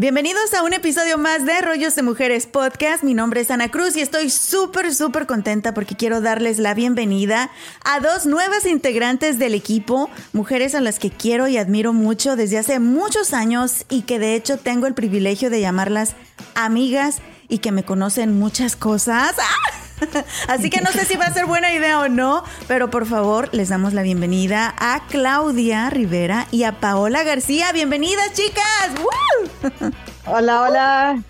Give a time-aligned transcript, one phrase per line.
[0.00, 3.04] Bienvenidos a un episodio más de Rollos de Mujeres Podcast.
[3.04, 7.50] Mi nombre es Ana Cruz y estoy súper, súper contenta porque quiero darles la bienvenida
[7.84, 12.56] a dos nuevas integrantes del equipo, mujeres a las que quiero y admiro mucho desde
[12.56, 16.16] hace muchos años y que de hecho tengo el privilegio de llamarlas
[16.54, 19.34] amigas y que me conocen muchas cosas.
[20.48, 23.50] Así que no sé si va a ser buena idea o no, pero por favor
[23.52, 27.72] les damos la bienvenida a Claudia Rivera y a Paola García.
[27.72, 28.90] Bienvenidas, chicas.
[30.26, 31.22] Hola, hola.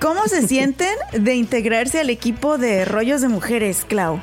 [0.00, 4.20] ¿Cómo se sienten de integrarse al equipo de Rollos de Mujeres, Clau?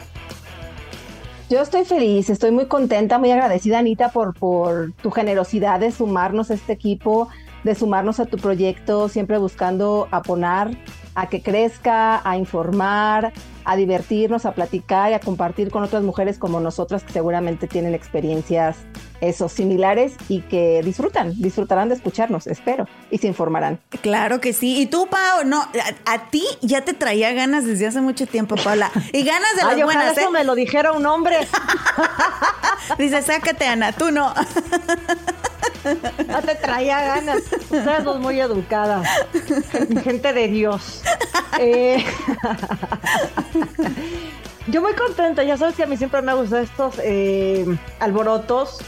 [1.49, 6.51] Yo estoy feliz, estoy muy contenta, muy agradecida, Anita, por, por tu generosidad de sumarnos
[6.51, 7.29] a este equipo,
[7.63, 10.71] de sumarnos a tu proyecto, siempre buscando aponar
[11.15, 13.33] a que crezca, a informar,
[13.65, 17.95] a divertirnos, a platicar y a compartir con otras mujeres como nosotras que seguramente tienen
[17.95, 18.77] experiencias
[19.19, 23.79] esos similares y que disfrutan, disfrutarán de escucharnos, espero, y se informarán.
[24.01, 24.79] Claro que sí.
[24.79, 25.67] Y tú, Pau, no,
[26.05, 28.91] a, ti ya te traía ganas desde hace mucho tiempo, Paula.
[29.11, 30.17] Y ganas de las Ay, buenas.
[30.17, 30.31] Eso ¿eh?
[30.31, 31.35] me lo dijera un hombre.
[32.99, 34.33] Dice, sácate, Ana, tú no.
[36.27, 37.43] No te traía ganas.
[37.53, 39.07] Ustedes dos muy educadas.
[40.03, 41.03] Gente de Dios.
[41.59, 42.03] Eh,
[44.67, 45.43] yo muy contenta.
[45.43, 47.65] Ya sabes que a mí siempre me gustan estos eh,
[47.99, 48.79] alborotos.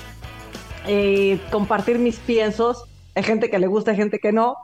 [0.88, 2.86] Eh, compartir mis piensos.
[3.16, 4.56] Hay gente que le gusta, hay gente que no.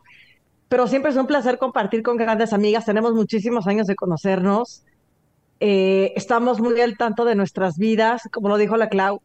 [0.68, 2.86] Pero siempre es un placer compartir con grandes amigas.
[2.86, 4.84] Tenemos muchísimos años de conocernos.
[5.60, 8.24] estamos muy al tanto de nuestras vidas.
[8.32, 9.22] Como lo dijo la Clau,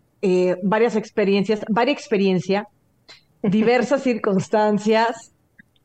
[0.63, 2.69] varias experiencias, varias experiencia
[3.43, 5.33] diversas circunstancias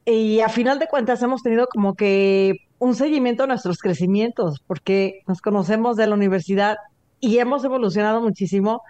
[0.05, 5.21] y a final de cuentas hemos tenido como que un seguimiento a nuestros crecimientos, porque
[5.27, 6.77] nos conocemos de la universidad
[7.19, 8.81] y hemos evolucionado muchísimo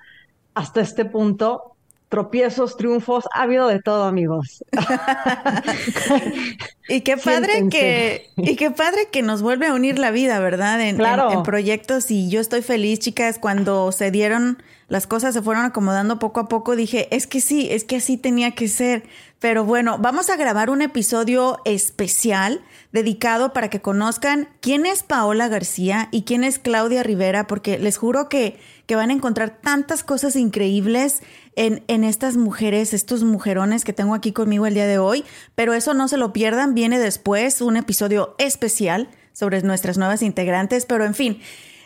[0.54, 1.75] hasta este punto.
[2.10, 4.64] Tropiezos, triunfos, ha habido de todo, amigos.
[6.88, 10.80] y qué padre que, y qué padre que nos vuelve a unir la vida, ¿verdad?
[10.82, 12.12] En, en proyectos.
[12.12, 16.48] Y yo estoy feliz, chicas, cuando se dieron las cosas se fueron acomodando poco a
[16.48, 19.04] poco, dije, es que sí, es que así tenía que ser.
[19.40, 22.62] Pero bueno, vamos a grabar un episodio especial
[22.92, 27.98] dedicado para que conozcan quién es Paola García y quién es Claudia Rivera, porque les
[27.98, 31.24] juro que, que van a encontrar tantas cosas increíbles
[31.56, 35.24] en, en estas mujeres, estos mujerones que tengo aquí conmigo el día de hoy.
[35.56, 40.86] Pero eso no se lo pierdan, viene después un episodio especial sobre nuestras nuevas integrantes.
[40.86, 41.40] Pero en fin,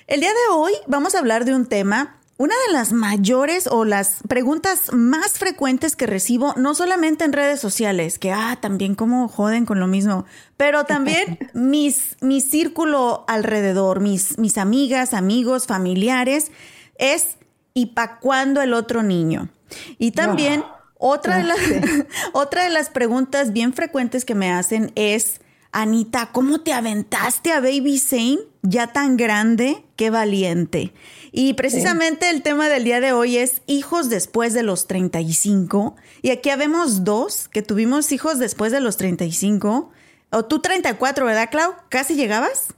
[0.08, 3.84] el día de hoy vamos a hablar de un tema una de las mayores o
[3.84, 9.28] las preguntas más frecuentes que recibo, no solamente en redes sociales, que, ah, también como
[9.28, 10.24] joden con lo mismo,
[10.56, 16.54] pero también mis, mi círculo alrededor, mis, mis amigas, amigos, familiares,
[16.98, 17.36] es,
[17.74, 19.50] ¿y para cuándo el otro niño?
[19.98, 20.64] Y también
[20.98, 21.60] otra, de las,
[22.34, 25.42] otra de las preguntas bien frecuentes que me hacen es,
[25.72, 29.86] Anita, ¿cómo te aventaste a Baby Zane ya tan grande?
[29.96, 30.94] Qué valiente.
[31.32, 35.96] Y precisamente el tema del día de hoy es hijos después de los 35.
[36.22, 39.92] Y aquí habemos dos que tuvimos hijos después de los 35.
[40.32, 41.74] O tú 34, ¿verdad, Clau?
[41.90, 42.74] ¿Casi llegabas?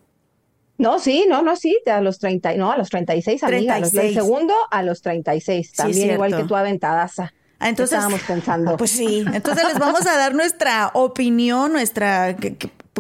[0.81, 3.75] No, sí, no, no, sí, a los 30, no, a los 36, amiga.
[3.75, 4.03] 36.
[4.03, 7.33] El segundo a los 36, también igual que tú aventadaza.
[7.59, 8.77] Ah, entonces, estábamos pensando.
[8.77, 12.35] Pues sí, entonces les vamos a dar nuestra opinión, nuestra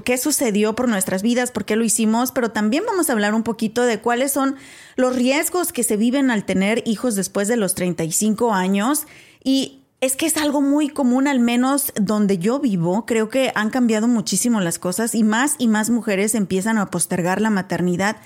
[0.03, 3.43] qué sucedió por nuestras vidas, por qué lo hicimos, pero también vamos a hablar un
[3.43, 4.55] poquito de cuáles son
[4.95, 9.07] los riesgos que se viven al tener hijos después de los 35 años.
[9.43, 13.05] Y es que es algo muy común, al menos donde yo vivo.
[13.05, 17.39] Creo que han cambiado muchísimo las cosas y más y más mujeres empiezan a postergar
[17.39, 18.17] la maternidad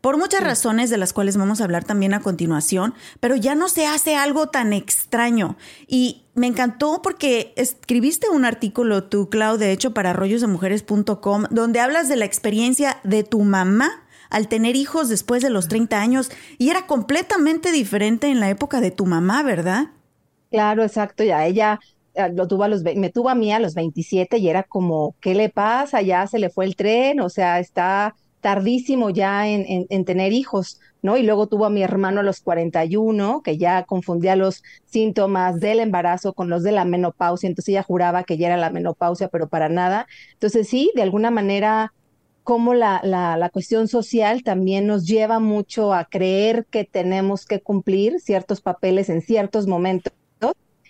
[0.00, 3.68] por muchas razones de las cuales vamos a hablar también a continuación, pero ya no
[3.68, 5.56] se hace algo tan extraño.
[5.86, 12.08] Y me encantó porque escribiste un artículo tú, Clau, de hecho, para arroyosdemujeres.com, donde hablas
[12.08, 13.90] de la experiencia de tu mamá
[14.30, 18.80] al tener hijos después de los 30 años y era completamente diferente en la época
[18.80, 19.88] de tu mamá, ¿verdad?
[20.50, 21.78] Claro, exacto, ya ella
[22.14, 25.14] eh, lo tuvo a los, me tuvo a mí a los 27 y era como,
[25.20, 26.00] ¿qué le pasa?
[26.00, 30.80] Ya se le fue el tren, o sea, está tardísimo ya en, en, tener hijos,
[31.02, 31.16] ¿no?
[31.18, 35.80] Y luego tuvo a mi hermano a los 41, que ya confundía los síntomas del
[35.80, 39.48] embarazo con los de la menopausia, entonces ella juraba que ya era la menopausia, pero
[39.48, 40.06] para nada.
[40.34, 41.92] Entonces sí, de alguna manera,
[42.42, 47.60] como la, la, la cuestión social también nos lleva mucho a creer que tenemos que
[47.60, 50.12] cumplir ciertos papeles en ciertos momentos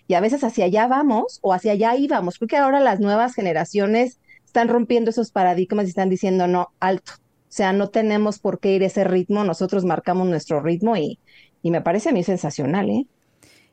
[0.09, 4.19] y a veces hacia allá vamos o hacia allá íbamos, porque ahora las nuevas generaciones
[4.45, 8.75] están rompiendo esos paradigmas y están diciendo no, alto, o sea, no tenemos por qué
[8.75, 11.19] ir ese ritmo, nosotros marcamos nuestro ritmo y,
[11.63, 13.07] y me parece a mí sensacional, ¿eh?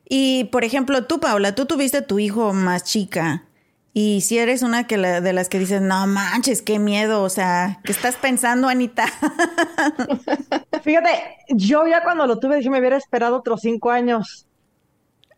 [0.08, 3.46] Y, por ejemplo, tú, Paula, tú tuviste tu hijo más chica.
[3.92, 7.80] Y si eres una que de las que dices, no manches, qué miedo, o sea,
[7.82, 9.06] ¿qué estás pensando, Anita?
[10.82, 11.08] Fíjate,
[11.48, 14.46] yo ya cuando lo tuve dije, me hubiera esperado otros cinco años.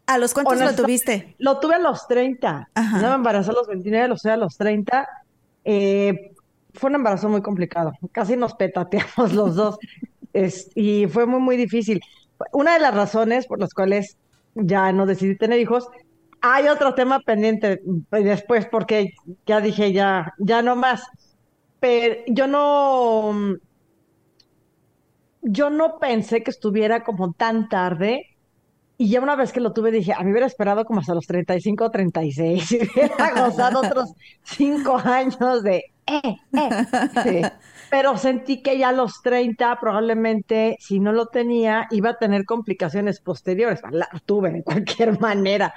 [0.08, 1.36] ¿A los cuántos lo tuviste?
[1.38, 2.70] Lo tuve a los 30.
[2.74, 5.06] No me embarazé a los 29, lo sé a los 30.
[5.64, 6.32] Eh,
[6.72, 9.78] fue un embarazo muy complicado, casi nos petateamos los dos
[10.74, 12.00] y fue muy, muy difícil.
[12.52, 14.16] Una de las razones por las cuales
[14.54, 15.88] ya no decidí tener hijos,
[16.40, 19.12] hay otro tema pendiente después porque
[19.44, 21.02] ya dije ya, ya no más,
[21.80, 23.56] pero yo no,
[25.42, 28.37] yo no pensé que estuviera como tan tarde.
[29.00, 31.26] Y ya una vez que lo tuve, dije, a mí hubiera esperado como hasta los
[31.26, 34.12] 35 o 36, y hubiera gozado otros
[34.42, 37.50] cinco años de eh, eh.
[37.90, 42.44] Pero sentí que ya a los 30 probablemente, si no lo tenía, iba a tener
[42.44, 43.80] complicaciones posteriores.
[43.90, 45.74] La tuve de cualquier manera.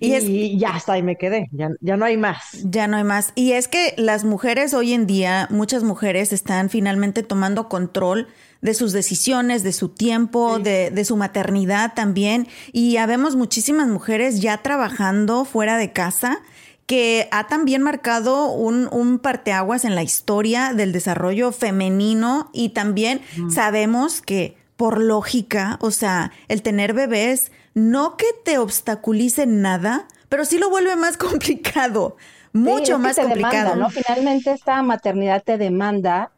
[0.00, 2.64] Y, ya está, y me quedé, ya, ya, no hay más.
[2.64, 3.32] Ya no hay más.
[3.34, 8.28] Y es que las mujeres hoy en día, muchas mujeres están finalmente tomando control
[8.64, 12.48] de sus decisiones, de su tiempo, de, de, su maternidad también.
[12.72, 16.40] Y habemos muchísimas mujeres ya trabajando fuera de casa
[16.86, 23.20] que ha también marcado un, un, parteaguas en la historia del desarrollo femenino y también
[23.50, 30.46] sabemos que por lógica, o sea, el tener bebés no que te obstaculice nada, pero
[30.46, 32.16] sí lo vuelve más complicado,
[32.54, 33.76] mucho más complicado.
[33.76, 33.90] ¿no?
[33.90, 36.30] Finalmente esta maternidad te demanda,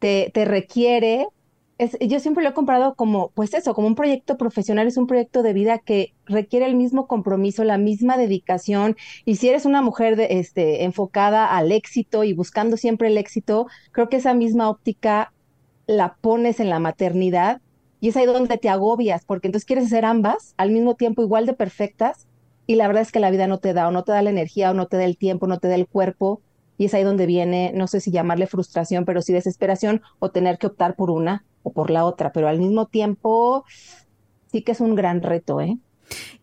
[0.00, 1.28] te, te requiere
[2.00, 5.42] yo siempre lo he comparado como, pues eso, como un proyecto profesional, es un proyecto
[5.42, 8.96] de vida que requiere el mismo compromiso, la misma dedicación.
[9.24, 13.66] Y si eres una mujer de, este, enfocada al éxito y buscando siempre el éxito,
[13.92, 15.32] creo que esa misma óptica
[15.86, 17.60] la pones en la maternidad
[18.00, 21.46] y es ahí donde te agobias, porque entonces quieres hacer ambas al mismo tiempo igual
[21.46, 22.26] de perfectas
[22.66, 24.30] y la verdad es que la vida no te da o no te da la
[24.30, 26.42] energía o no te da el tiempo, no te da el cuerpo
[26.78, 30.58] y es ahí donde viene, no sé si llamarle frustración, pero sí desesperación o tener
[30.58, 33.64] que optar por una o por la otra, pero al mismo tiempo
[34.50, 35.76] sí que es un gran reto, ¿eh?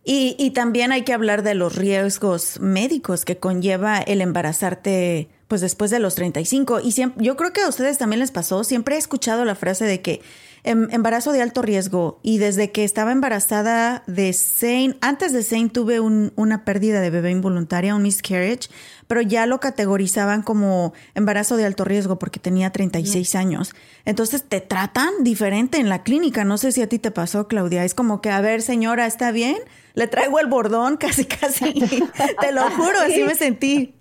[0.03, 5.61] Y, y también hay que hablar de los riesgos médicos que conlleva el embarazarte pues
[5.61, 6.79] después de los 35.
[6.81, 9.85] Y siempre, yo creo que a ustedes también les pasó, siempre he escuchado la frase
[9.85, 10.21] de que
[10.65, 15.69] em, embarazo de alto riesgo y desde que estaba embarazada de Zane, antes de Zane
[15.69, 18.69] tuve una pérdida de bebé involuntaria, un miscarriage,
[19.07, 23.73] pero ya lo categorizaban como embarazo de alto riesgo porque tenía 36 años.
[24.03, 26.43] Entonces te tratan diferente en la clínica.
[26.43, 27.85] No sé si a ti te pasó, Claudia.
[27.85, 29.57] Es como que, a ver, señora, ¿está bien?
[29.93, 31.73] Le traigo el bordón, casi, casi.
[32.41, 33.95] te lo juro, así me sentí.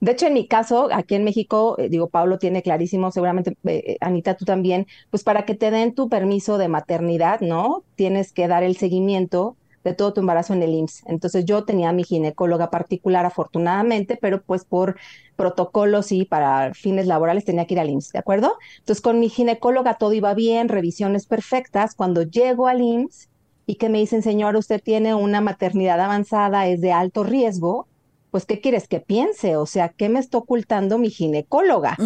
[0.00, 3.82] De hecho, en mi caso, aquí en México, eh, digo, Pablo tiene clarísimo, seguramente eh,
[3.86, 7.84] eh, Anita, tú también, pues para que te den tu permiso de maternidad, ¿no?
[7.96, 11.04] Tienes que dar el seguimiento de todo tu embarazo en el IMSS.
[11.06, 14.96] Entonces yo tenía mi ginecóloga particular, afortunadamente, pero pues por
[15.36, 18.54] protocolos y para fines laborales tenía que ir al IMSS, ¿de acuerdo?
[18.78, 21.94] Entonces con mi ginecóloga todo iba bien, revisiones perfectas.
[21.94, 23.28] Cuando llego al IMSS
[23.66, 27.86] y que me dicen, señora, usted tiene una maternidad avanzada, es de alto riesgo,
[28.30, 29.56] pues, ¿qué quieres que piense?
[29.56, 31.96] O sea, ¿qué me está ocultando mi ginecóloga?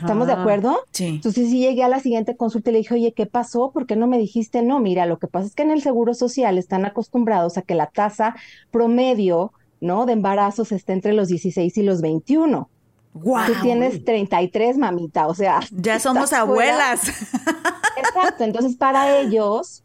[0.00, 0.78] ¿Estamos de acuerdo?
[0.92, 1.06] Sí.
[1.06, 3.72] Entonces, sí llegué a la siguiente consulta y le dije, oye, ¿qué pasó?
[3.72, 4.62] ¿Por qué no me dijiste?
[4.62, 7.74] No, mira, lo que pasa es que en el Seguro Social están acostumbrados a que
[7.74, 8.36] la tasa
[8.70, 10.06] promedio, ¿no?
[10.06, 12.68] De embarazos esté entre los 16 y los 21.
[13.14, 13.46] Wow.
[13.46, 15.60] Tú tienes 33, mamita, o sea.
[15.70, 17.08] Ya somos abuelas.
[17.96, 19.84] Exacto, entonces para ellos,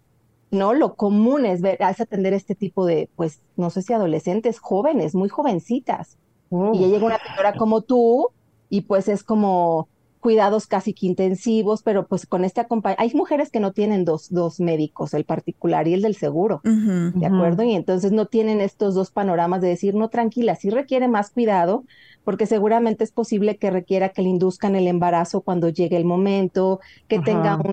[0.51, 0.73] ¿no?
[0.73, 5.15] Lo común es, ver, es atender este tipo de, pues, no sé si adolescentes, jóvenes,
[5.15, 6.17] muy jovencitas.
[6.49, 8.29] Y ya llega una señora como tú
[8.69, 9.89] y pues es como
[10.19, 14.29] cuidados casi que intensivos, pero pues con este acompañamiento, hay mujeres que no tienen dos,
[14.29, 17.63] dos médicos, el particular y el del seguro, ¿de acuerdo?
[17.63, 21.83] Y entonces no tienen estos dos panoramas de decir, no, tranquila, sí requiere más cuidado,
[22.23, 26.79] porque seguramente es posible que requiera que le induzcan el embarazo cuando llegue el momento,
[27.07, 27.71] que tenga un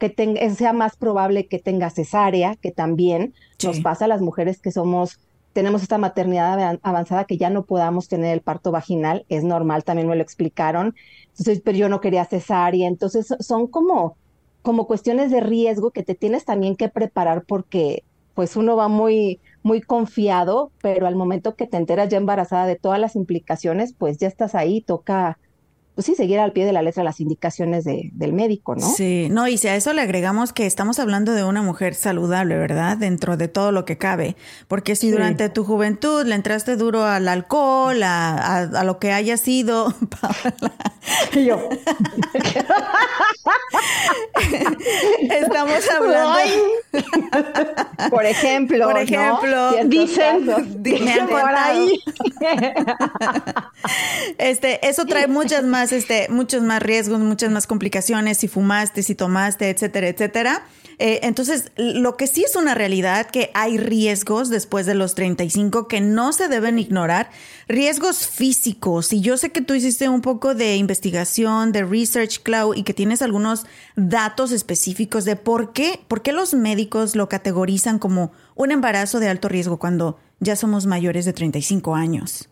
[0.00, 4.72] que sea más probable que tenga cesárea, que también nos pasa a las mujeres que
[4.72, 5.20] somos
[5.52, 10.08] tenemos esta maternidad avanzada que ya no podamos tener el parto vaginal, es normal, también
[10.08, 10.94] me lo explicaron,
[11.30, 14.16] entonces, pero yo no quería cesárea, entonces son como,
[14.62, 18.04] como cuestiones de riesgo que te tienes también que preparar porque
[18.34, 22.76] pues uno va muy, muy confiado, pero al momento que te enteras ya embarazada de
[22.76, 25.38] todas las implicaciones, pues ya estás ahí, toca
[26.00, 28.88] pues sí, seguir al pie de la letra las indicaciones de, del médico, ¿no?
[28.88, 32.56] Sí, no, y si a eso le agregamos que estamos hablando de una mujer saludable,
[32.56, 32.96] ¿verdad?
[32.96, 34.34] Dentro de todo lo que cabe.
[34.66, 39.36] Porque si durante tu juventud le entraste duro al alcohol, a, a, lo que haya
[39.36, 39.92] sido,
[41.34, 41.68] yo.
[45.28, 46.38] estamos hablando.
[48.08, 52.00] por ejemplo, por ejemplo, dicen, dicen por ahí.
[54.38, 59.14] este, eso trae muchas más este, muchos más riesgos, muchas más complicaciones si fumaste, si
[59.14, 60.62] tomaste, etcétera, etcétera.
[60.98, 65.88] Eh, entonces, lo que sí es una realidad que hay riesgos después de los 35
[65.88, 67.30] que no se deben ignorar,
[67.68, 69.10] riesgos físicos.
[69.14, 72.92] Y yo sé que tú hiciste un poco de investigación, de research, Cloud, y que
[72.92, 73.64] tienes algunos
[73.96, 79.28] datos específicos de por qué, por qué los médicos lo categorizan como un embarazo de
[79.28, 82.50] alto riesgo cuando ya somos mayores de 35 años.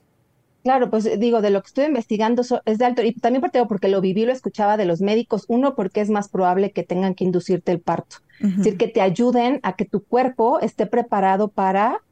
[0.65, 4.01] Claro, pues digo, de lo que estoy investigando es de alto, y también porque lo
[4.01, 7.73] viví, lo escuchaba de los médicos, uno, porque es más probable que tengan que inducirte
[7.73, 12.03] el parto, es decir, que te ayuden a que tu cuerpo esté preparado para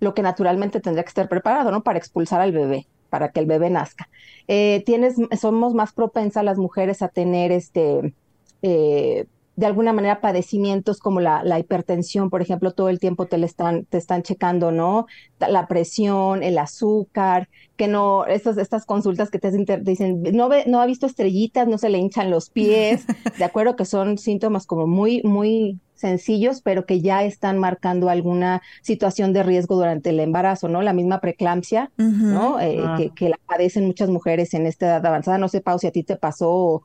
[0.00, 1.82] lo que naturalmente tendría que estar preparado, ¿no?
[1.82, 4.08] Para expulsar al bebé, para que el bebé nazca.
[4.48, 8.14] Eh, tienes, somos más propensas las mujeres a tener este,
[8.62, 13.38] eh, de alguna manera padecimientos como la, la, hipertensión, por ejemplo, todo el tiempo te
[13.38, 15.06] le están, te están checando, ¿no?
[15.38, 20.80] La presión, el azúcar, que no, estas, estas consultas que te dicen, no, ve, no
[20.80, 23.04] ha visto estrellitas, no se le hinchan los pies,
[23.38, 28.60] de acuerdo que son síntomas como muy, muy sencillos, pero que ya están marcando alguna
[28.82, 30.82] situación de riesgo durante el embarazo, ¿no?
[30.82, 32.60] La misma preeclampsia, ¿no?
[32.60, 32.96] Eh, ah.
[32.98, 35.38] que, que, la padecen muchas mujeres en esta edad avanzada.
[35.38, 36.82] No sé, Pau, si a ti te pasó o,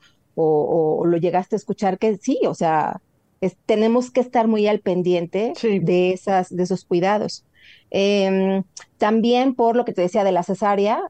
[1.05, 3.01] lo llegaste a escuchar que sí, o sea,
[3.65, 7.45] tenemos que estar muy al pendiente de, esas, de esos cuidados.
[7.91, 8.63] Em,
[8.97, 11.01] también por lo que te decía de la cesárea,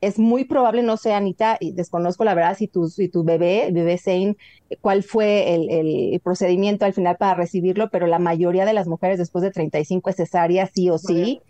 [0.00, 3.70] es muy probable, no sé, Anita, y desconozco la verdad si tu, si tu bebé,
[3.72, 4.36] bebé Zane,
[4.80, 9.18] cuál fue el, el, procedimiento al final para recibirlo, pero la mayoría de las mujeres
[9.18, 11.40] después de 35 es cesárea, sí o sí,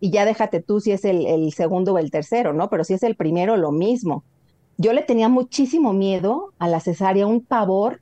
[0.00, 2.70] y ya déjate tú si es el, el, segundo o el tercero, ¿no?
[2.70, 4.22] Pero si es el primero, lo mismo.
[4.78, 8.00] Yo le tenía muchísimo miedo a la cesárea, un pavor,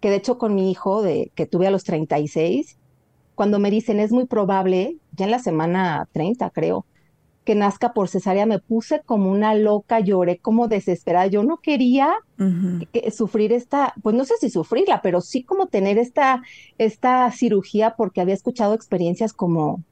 [0.00, 2.78] que de hecho con mi hijo, de, que tuve a los 36,
[3.34, 6.84] cuando me dicen es muy probable, ya en la semana 30 creo,
[7.44, 11.28] que nazca por cesárea, me puse como una loca, lloré como desesperada.
[11.28, 12.14] Yo no quería
[13.10, 16.42] sufrir esta, pues no sé si sufrirla, pero sí como tener esta,
[16.76, 19.82] esta cirugía porque había escuchado experiencias como,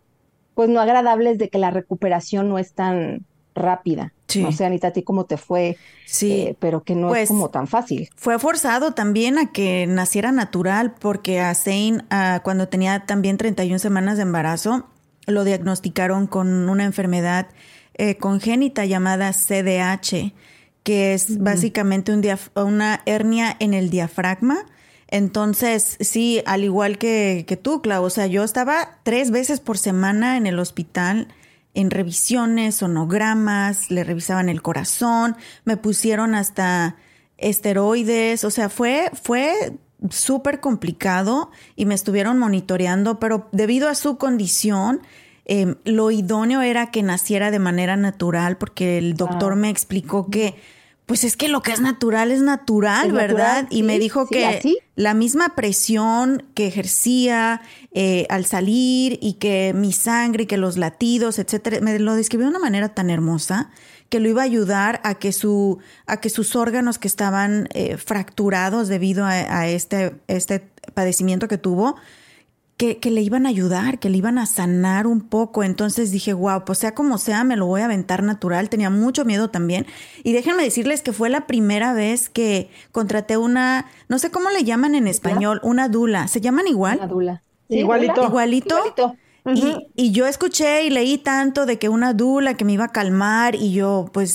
[0.55, 3.25] pues no agradables de que la recuperación no es tan,
[3.57, 4.12] rápida.
[4.28, 4.42] Sí.
[4.42, 6.33] No sé, Anita, a ti cómo te fue, sí.
[6.33, 8.11] Eh, pero que no es pues, como tan fácil.
[8.16, 12.04] Fue forzado también a que naciera natural, porque a Zane,
[12.42, 14.87] cuando tenía también 31 semanas de embarazo,
[15.26, 17.49] lo diagnosticaron con una enfermedad
[17.95, 20.33] eh, congénita llamada CDH,
[20.83, 22.23] que es básicamente un
[22.54, 24.66] una hernia en el diafragma.
[25.09, 29.78] Entonces, sí, al igual que, que tú, Clau, o sea, yo estaba tres veces por
[29.78, 31.28] semana en el hospital
[31.76, 36.97] en revisiones, sonogramas, le revisaban el corazón, me pusieron hasta
[37.37, 39.78] esteroides, o sea, fue, fue
[40.09, 45.02] súper complicado y me estuvieron monitoreando, pero debido a su condición,
[45.45, 49.56] em, lo idóneo era que naciera de manera natural, porque el doctor ah.
[49.56, 50.54] me explicó que
[51.07, 53.69] pues es que lo que es natural es natural, ¿verdad?
[53.71, 54.61] y me dijo que
[54.97, 60.77] la misma presión que ejercía eh, al salir y que mi sangre y que los
[60.77, 63.71] latidos, etcétera, me lo describió de una manera tan hermosa
[64.09, 67.97] que lo iba a ayudar a que su a que sus órganos que estaban eh,
[67.97, 71.97] fracturados debido a, a, este este padecimiento que tuvo
[72.76, 75.64] que, le iban a ayudar, que le iban a sanar un poco.
[75.64, 78.68] Entonces dije, wow, pues sea como sea, me lo voy a aventar natural.
[78.68, 79.87] Tenía mucho miedo también.
[80.23, 84.64] Y déjenme decirles que fue la primera vez que contraté una, no sé cómo le
[84.64, 86.28] llaman en español, una dula.
[86.28, 86.99] ¿Se llaman igual?
[86.99, 87.42] Una dula.
[87.68, 88.25] igualito.
[88.25, 88.76] Igualito.
[88.78, 89.16] Igualito
[89.95, 93.55] y, yo escuché y leí tanto de que una dula que me iba a calmar
[93.55, 94.33] y yo, pues,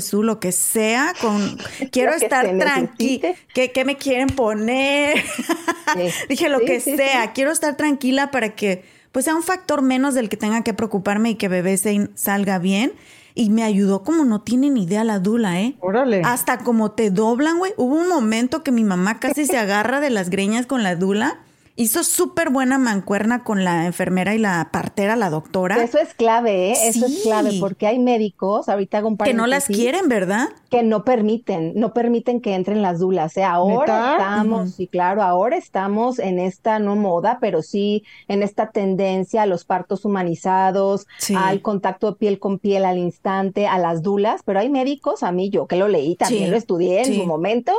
[0.00, 1.58] su lo que sea, con
[1.92, 3.34] quiero estar tranquila.
[3.52, 5.22] ¿Qué, me quieren poner?
[6.28, 10.28] Dije lo que sea, quiero estar tranquila para que pues sea un factor menos del
[10.28, 12.92] que tenga que preocuparme y que bebé se salga bien.
[13.34, 15.74] Y me ayudó como no tienen idea la dula, ¿eh?
[15.80, 16.22] Órale.
[16.24, 17.72] Hasta como te doblan, güey.
[17.76, 21.40] Hubo un momento que mi mamá casi se agarra de las greñas con la dula
[21.76, 25.82] hizo súper buena mancuerna con la enfermera y la partera, la doctora.
[25.82, 26.74] Eso es clave, ¿eh?
[26.88, 30.48] Eso es clave, porque hay médicos, ahorita hago un Que no las quieren, ¿verdad?
[30.70, 33.36] Que no permiten, no permiten que entren las dulas.
[33.36, 33.44] ¿eh?
[33.44, 39.42] Ahora estamos, sí, claro, ahora estamos en esta no moda, pero sí en esta tendencia
[39.42, 41.06] a los partos humanizados,
[41.36, 45.50] al contacto piel con piel al instante, a las dulas, pero hay médicos, a mí
[45.50, 47.72] yo que lo leí, también lo estudié en su momento,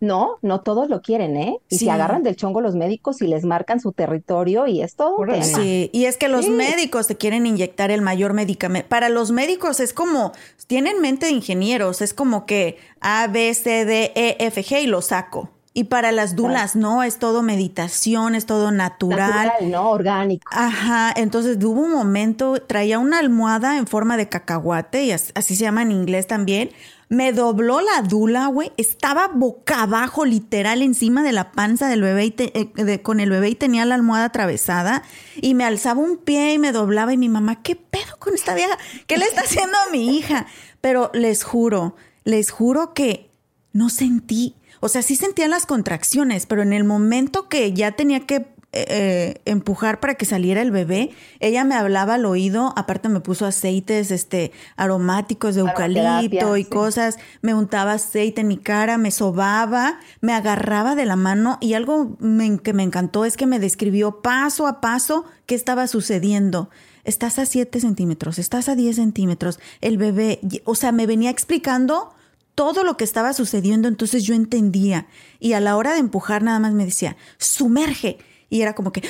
[0.00, 1.58] no, no todos lo quieren, ¿eh?
[1.68, 5.16] Y se agarran del chongo los médicos y les marcan su territorio y es todo
[5.42, 8.88] Sí, y es que los médicos te quieren inyectar el mayor medicamento.
[8.88, 10.32] Para los médicos es como,
[10.66, 14.86] tienen mente de ingenieros, es como que A, B, C, D, E, F, G y
[14.86, 15.50] lo saco.
[15.74, 19.46] Y para las dulas, no, es todo meditación, es todo natural.
[19.46, 19.90] Natural, ¿no?
[19.90, 20.50] Orgánico.
[20.50, 25.62] Ajá, entonces hubo un momento, traía una almohada en forma de cacahuate, y así se
[25.62, 26.70] llama en inglés también,
[27.08, 28.72] me dobló la dula, güey.
[28.76, 33.50] Estaba boca abajo, literal, encima de la panza del bebé y eh, con el bebé
[33.50, 35.02] y tenía la almohada atravesada.
[35.36, 37.12] Y me alzaba un pie y me doblaba.
[37.12, 38.76] Y mi mamá, ¿qué pedo con esta vieja?
[39.06, 40.46] ¿Qué le está haciendo a mi hija?
[40.80, 43.30] Pero les juro, les juro que
[43.72, 44.54] no sentí.
[44.80, 49.40] O sea, sí sentía las contracciones, pero en el momento que ya tenía que eh,
[49.46, 51.10] empujar para que saliera el bebé.
[51.40, 57.16] Ella me hablaba al oído, aparte me puso aceites este, aromáticos de eucalipto y cosas,
[57.40, 62.18] me untaba aceite en mi cara, me sobaba, me agarraba de la mano y algo
[62.62, 66.68] que me encantó es que me describió paso a paso qué estaba sucediendo.
[67.04, 72.12] Estás a 7 centímetros, estás a 10 centímetros, el bebé, o sea, me venía explicando
[72.54, 75.06] todo lo que estaba sucediendo, entonces yo entendía.
[75.38, 78.18] Y a la hora de empujar nada más me decía, sumerge,
[78.50, 79.02] y era como que,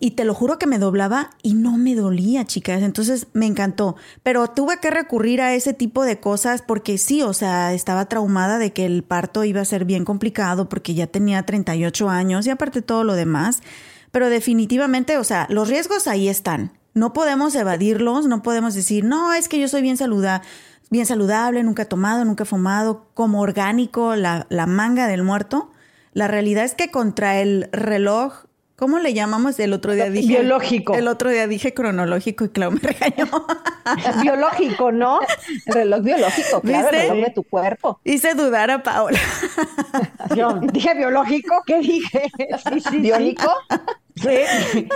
[0.00, 2.82] y te lo juro que me doblaba y no me dolía, chicas.
[2.82, 3.96] Entonces me encantó.
[4.22, 8.58] Pero tuve que recurrir a ese tipo de cosas porque sí, o sea, estaba traumada
[8.58, 12.50] de que el parto iba a ser bien complicado porque ya tenía 38 años y
[12.50, 13.62] aparte todo lo demás.
[14.10, 16.72] Pero definitivamente, o sea, los riesgos ahí están.
[16.94, 20.46] No podemos evadirlos, no podemos decir, no, es que yo soy bien saludable,
[20.90, 25.70] bien saludable, nunca he tomado, nunca he fumado, como orgánico, la, la manga del muerto.
[26.14, 28.47] La realidad es que contra el reloj
[28.78, 29.58] ¿Cómo le llamamos?
[29.58, 30.28] El otro día dije.
[30.28, 30.94] Biológico.
[30.94, 33.26] El otro día dije cronológico y Clau me regañó.
[34.22, 35.18] biológico, ¿no?
[35.66, 37.98] El reloj biológico, claro, el reloj de tu cuerpo.
[38.04, 39.18] Hice dudar a Paola.
[40.36, 42.30] Yo dije biológico, ¿qué dije?
[42.72, 43.52] Sí, sí, ¿Biónico?
[44.14, 44.86] Sí.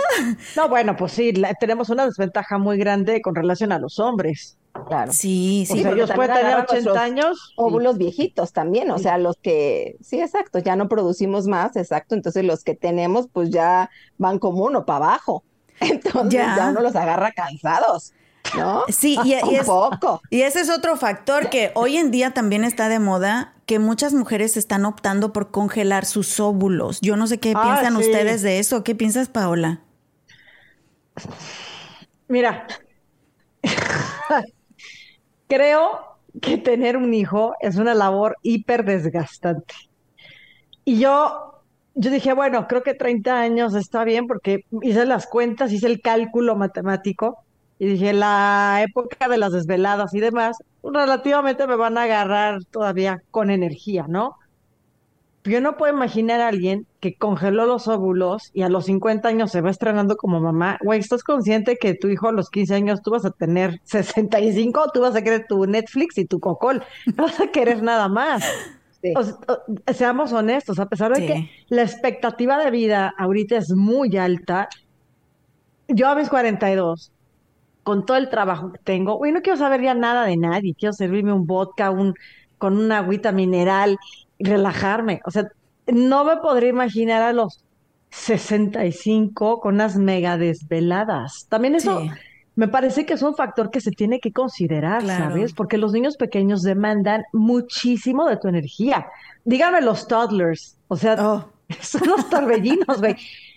[0.55, 4.57] No, bueno, pues sí, tenemos una desventaja muy grande con relación a los hombres.
[4.87, 5.13] Claro.
[5.13, 5.79] Sí, sí.
[5.79, 7.53] O sea, ellos pueden tener 80 años.
[7.57, 12.43] Óvulos viejitos también, o sea, los que, sí, exacto, ya no producimos más, exacto, entonces
[12.43, 15.43] los que tenemos pues ya van como uno para abajo.
[15.79, 16.69] Entonces ya.
[16.69, 18.13] uno los agarra cansados.
[18.57, 18.83] ¿No?
[18.89, 20.21] Sí, y, es, poco.
[20.29, 24.13] y ese es otro factor que hoy en día también está de moda, que muchas
[24.13, 26.99] mujeres están optando por congelar sus óvulos.
[27.01, 28.83] Yo no sé qué ah, piensan ustedes de eso.
[28.83, 29.81] ¿Qué piensas, Paola?
[32.27, 32.67] Mira,
[35.53, 39.75] creo que tener un hijo es una labor hiper desgastante.
[40.83, 41.61] Y yo,
[41.93, 46.01] yo dije, bueno, creo que 30 años está bien porque hice las cuentas, hice el
[46.01, 47.37] cálculo matemático
[47.77, 53.21] y dije, la época de las desveladas y demás, relativamente me van a agarrar todavía
[53.29, 54.37] con energía, ¿no?
[55.45, 59.51] Yo no puedo imaginar a alguien que congeló los óvulos y a los 50 años
[59.51, 60.77] se va estrenando como mamá.
[60.81, 64.91] Güey, ¿estás consciente que tu hijo a los 15 años tú vas a tener 65?
[64.93, 66.83] Tú vas a querer tu Netflix y tu Cocol.
[67.17, 68.43] No vas a querer nada más.
[69.93, 74.69] seamos honestos, a pesar de que la expectativa de vida ahorita es muy alta,
[75.89, 77.11] yo a mis 42,
[77.83, 80.93] con todo el trabajo que tengo, güey, no quiero saber ya nada de nadie, quiero
[80.93, 82.13] servirme un vodka, un,
[82.57, 83.97] con una agüita mineral
[84.43, 85.21] relajarme.
[85.25, 85.47] O sea,
[85.87, 87.63] no me podría imaginar a los
[88.11, 91.47] 65 con unas mega desveladas.
[91.49, 92.03] También eso
[92.55, 95.53] me parece que es un factor que se tiene que considerar, ¿sabes?
[95.53, 99.07] Porque los niños pequeños demandan muchísimo de tu energía.
[99.43, 101.49] Dígame los toddlers, o sea, oh.
[101.81, 103.15] son los torbellinos, güey.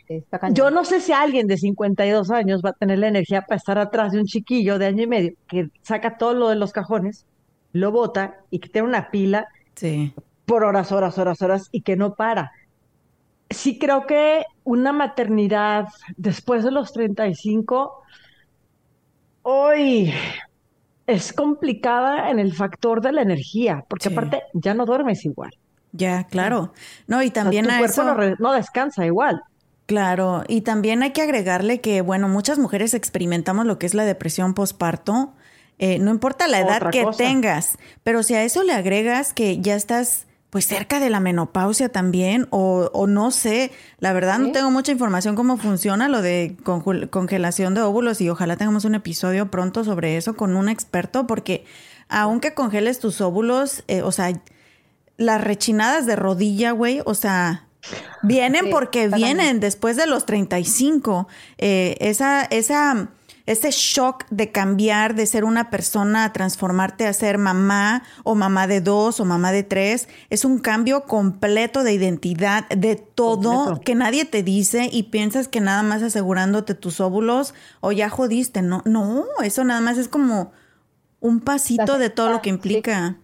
[0.52, 3.76] Yo no sé si alguien de 52 años va a tener la energía para estar
[3.76, 7.26] atrás de un chiquillo de año y medio que saca todo lo de los cajones,
[7.72, 10.14] lo bota y que tiene una pila sí
[10.46, 12.52] por horas, horas, horas, horas y que no para.
[13.50, 18.02] Sí creo que una maternidad después de los 35,
[19.42, 20.12] hoy
[21.06, 25.50] es complicada en el factor de la energía, porque aparte ya no duermes igual.
[25.92, 26.72] Ya, claro.
[27.06, 28.02] No, y también tu cuerpo
[28.38, 29.40] no, descansa igual.
[29.86, 34.04] Claro, y también hay que agregarle que, bueno, muchas mujeres experimentamos lo que es la
[34.04, 35.32] depresión postparto.
[35.78, 39.76] Eh, no importa la edad que tengas, pero si a eso le agregas que ya
[39.76, 44.92] estás pues cerca de la menopausia también, o, no sé, la verdad no tengo mucha
[44.92, 46.56] información cómo funciona lo de
[47.10, 51.64] congelación de óvulos y ojalá tengamos un episodio pronto sobre eso con un experto, porque
[52.08, 54.32] aunque congeles tus óvulos, eh, o sea,
[55.16, 57.66] las rechinadas de rodilla, güey, o sea,
[58.22, 61.28] vienen porque vienen después de los 35.
[61.58, 63.08] Eh, esa, esa
[63.46, 68.66] ese shock de cambiar de ser una persona a transformarte a ser mamá o mamá
[68.66, 73.94] de dos o mamá de tres, es un cambio completo de identidad, de todo que
[73.94, 78.62] nadie te dice y piensas que nada más asegurándote tus óvulos o ya jodiste.
[78.62, 80.52] No, no, eso nada más es como
[81.20, 83.16] un pasito de todo lo que implica.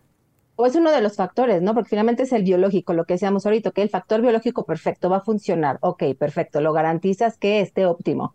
[0.55, 1.75] O es uno de los factores, ¿no?
[1.75, 5.17] Porque finalmente es el biológico, lo que decíamos ahorita, que el factor biológico perfecto va
[5.17, 5.79] a funcionar.
[5.81, 8.35] Ok, perfecto, lo garantizas que esté óptimo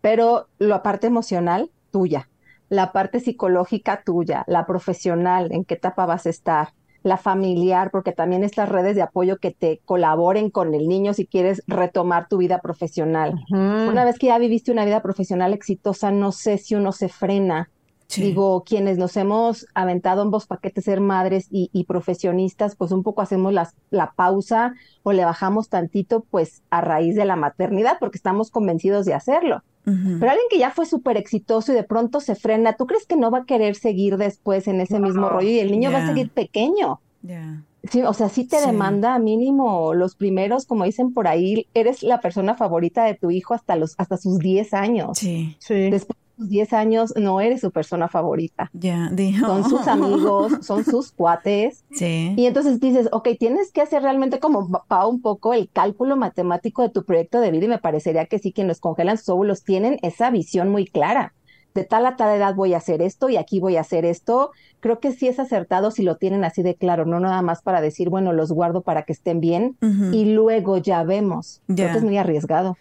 [0.00, 2.28] pero la parte emocional tuya,
[2.68, 6.68] la parte psicológica tuya, la profesional, en qué etapa vas a estar,
[7.02, 11.26] la familiar, porque también estas redes de apoyo que te colaboren con el niño si
[11.26, 13.34] quieres retomar tu vida profesional.
[13.50, 17.70] Una vez que ya viviste una vida profesional exitosa, no sé si uno se frena.
[18.16, 23.52] Digo, quienes nos hemos aventado ambos paquetes ser madres y, profesionistas, pues un poco hacemos
[23.52, 29.06] la pausa o le bajamos tantito, pues a raíz de la maternidad, porque estamos convencidos
[29.06, 29.62] de hacerlo.
[29.84, 33.16] Pero alguien que ya fue súper exitoso y de pronto se frena, ¿tú crees que
[33.16, 36.06] no va a querer seguir después en ese mismo rollo y el niño va a
[36.06, 37.00] seguir pequeño?
[37.90, 42.20] Sí, o sea, sí te demanda mínimo los primeros, como dicen por ahí, eres la
[42.20, 45.18] persona favorita de tu hijo hasta los hasta sus 10 años.
[45.18, 45.90] Sí, sí.
[45.90, 48.70] Después 10 años no eres su persona favorita.
[48.72, 51.84] Ya, Son sus amigos, son sus cuates.
[51.92, 52.34] Sí.
[52.36, 56.82] Y entonces dices, ok, tienes que hacer realmente como pa un poco el cálculo matemático
[56.82, 59.64] de tu proyecto de vida y me parecería que sí, quienes los congelan sus óvulos
[59.64, 61.34] tienen esa visión muy clara.
[61.74, 64.50] De tal a tal edad voy a hacer esto y aquí voy a hacer esto.
[64.80, 67.80] Creo que sí es acertado si lo tienen así de claro, no nada más para
[67.80, 69.76] decir, bueno, los guardo para que estén bien
[70.12, 71.62] y luego ya vemos.
[71.66, 72.76] Creo que es muy arriesgado.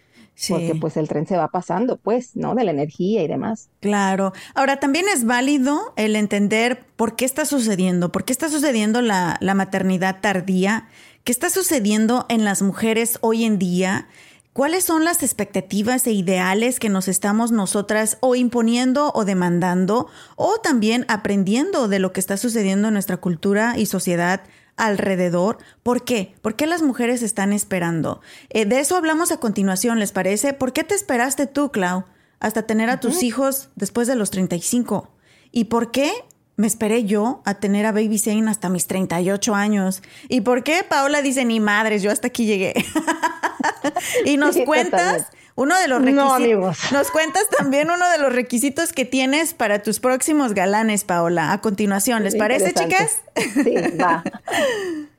[0.48, 2.56] Porque pues el tren se va pasando, pues, ¿no?
[2.56, 3.70] De la energía y demás.
[3.82, 4.32] Claro.
[4.56, 9.38] Ahora, también es válido el entender por qué está sucediendo, por qué está sucediendo la,
[9.42, 10.88] la maternidad tardía,
[11.24, 14.08] qué está sucediendo en las mujeres hoy en día.
[14.54, 20.58] ¿Cuáles son las expectativas e ideales que nos estamos nosotras o imponiendo o demandando o
[20.58, 24.42] también aprendiendo de lo que está sucediendo en nuestra cultura y sociedad
[24.80, 25.58] alrededor.
[25.84, 26.34] ¿Por qué?
[26.42, 28.22] ¿Por qué las mujeres están esperando?
[28.50, 30.54] Eh, de eso hablamos a continuación, ¿les parece?
[30.54, 32.06] ¿Por qué te esperaste tú, Clau,
[32.40, 35.12] hasta tener a tus hijos después de los 35?
[35.52, 36.12] ¿Y por qué
[36.56, 40.02] me esperé yo a tener a Baby Zane hasta mis 38 años?
[40.30, 42.74] ¿Y por qué Paola dice, ni madres, yo hasta aquí llegué?
[44.26, 45.28] y nos cuentas...
[45.60, 46.30] Uno de los requisitos.
[46.30, 46.78] No, amigos.
[46.94, 51.52] Nos cuentas también uno de los requisitos que tienes para tus próximos galanes, Paola.
[51.52, 53.18] A continuación, ¿les parece, chicas?
[53.36, 54.24] Sí, va.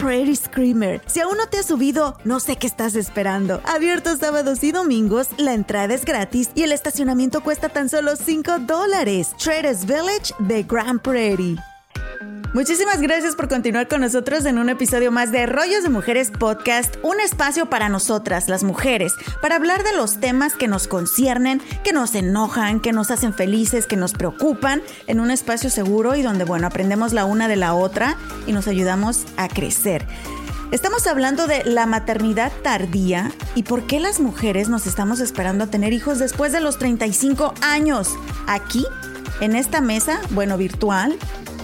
[0.01, 0.99] Prairie Screamer.
[1.05, 3.61] Si aún no te has subido, no sé qué estás esperando.
[3.65, 8.59] Abierto sábados y domingos, la entrada es gratis y el estacionamiento cuesta tan solo 5
[8.61, 9.35] dólares.
[9.37, 11.57] Traders Village de Grand Prairie.
[12.53, 16.97] Muchísimas gracias por continuar con nosotros en un episodio más de Rollos de Mujeres Podcast,
[17.01, 21.93] un espacio para nosotras, las mujeres, para hablar de los temas que nos conciernen, que
[21.93, 26.43] nos enojan, que nos hacen felices, que nos preocupan, en un espacio seguro y donde,
[26.43, 30.05] bueno, aprendemos la una de la otra y nos ayudamos a crecer.
[30.71, 35.67] Estamos hablando de la maternidad tardía y por qué las mujeres nos estamos esperando a
[35.67, 38.09] tener hijos después de los 35 años.
[38.45, 38.85] Aquí
[39.39, 41.17] en esta mesa, bueno, virtual,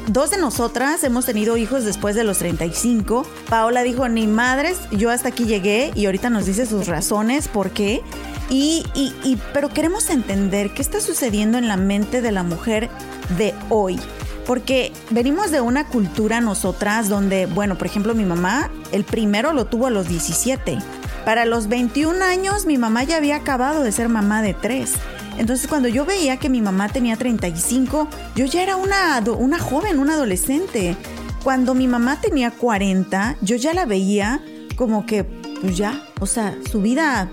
[0.08, 3.26] dos de nosotras hemos tenido hijos después de los 35.
[3.50, 7.72] Paola dijo, ni madres, yo hasta aquí llegué y ahorita nos dice sus razones, por
[7.72, 8.02] qué.
[8.50, 12.90] Y, y, pero queremos entender qué está sucediendo en la mente de la mujer
[13.38, 14.00] de hoy.
[14.46, 19.66] Porque venimos de una cultura nosotras donde, bueno, por ejemplo, mi mamá, el primero lo
[19.66, 20.78] tuvo a los 17.
[21.26, 24.94] Para los 21 años, mi mamá ya había acabado de ser mamá de tres.
[25.38, 30.00] Entonces cuando yo veía que mi mamá tenía 35, yo ya era una, una joven,
[30.00, 30.98] una adolescente.
[31.44, 34.42] Cuando mi mamá tenía 40, yo ya la veía
[34.76, 37.30] como que, pues ya, o sea, su vida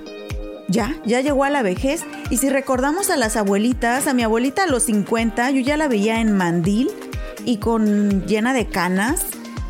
[0.69, 2.05] ya, ya llegó a la vejez.
[2.31, 5.89] Y si recordamos a las abuelitas, a mi abuelita a los 50, yo ya la
[5.89, 6.91] veía en mandil
[7.45, 9.25] y con llena de canas.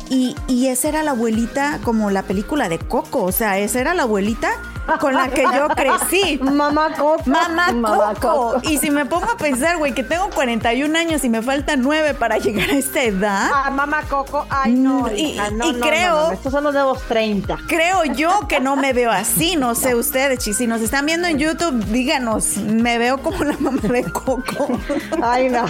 [0.09, 3.95] Y, y esa era la abuelita como la película de Coco, o sea, esa era
[3.95, 4.51] la abuelita
[4.99, 6.39] con la que yo crecí.
[6.41, 7.21] Mamá Coco.
[7.25, 8.61] Mamá, Coco.
[8.63, 12.13] Y si me pongo a pensar, güey, que tengo 41 años y me faltan 9
[12.13, 13.49] para llegar a esta edad.
[13.53, 14.45] Ah, mamá Coco.
[14.49, 15.01] Ay, no.
[15.01, 16.31] Mm, y, creo.
[16.31, 17.57] estos son los nuevos 30.
[17.67, 19.55] Creo yo que no me veo así.
[19.55, 22.57] No sé ustedes, si nos están viendo en YouTube, díganos.
[22.57, 24.79] Me veo como la mamá de Coco.
[25.21, 25.65] Ay, no.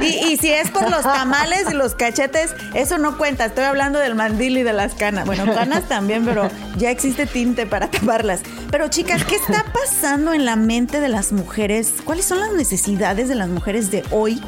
[0.00, 3.46] Y, y si es por los tamales y los cachetes, eso no cuenta.
[3.46, 5.26] Estoy hablando del mandil y de las canas.
[5.26, 8.43] Bueno, canas también, pero ya existe tinte para taparlas.
[8.70, 11.94] Pero chicas, ¿qué está pasando en la mente de las mujeres?
[12.04, 14.40] ¿Cuáles son las necesidades de las mujeres de hoy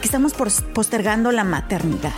[0.00, 2.12] que estamos postergando la maternidad?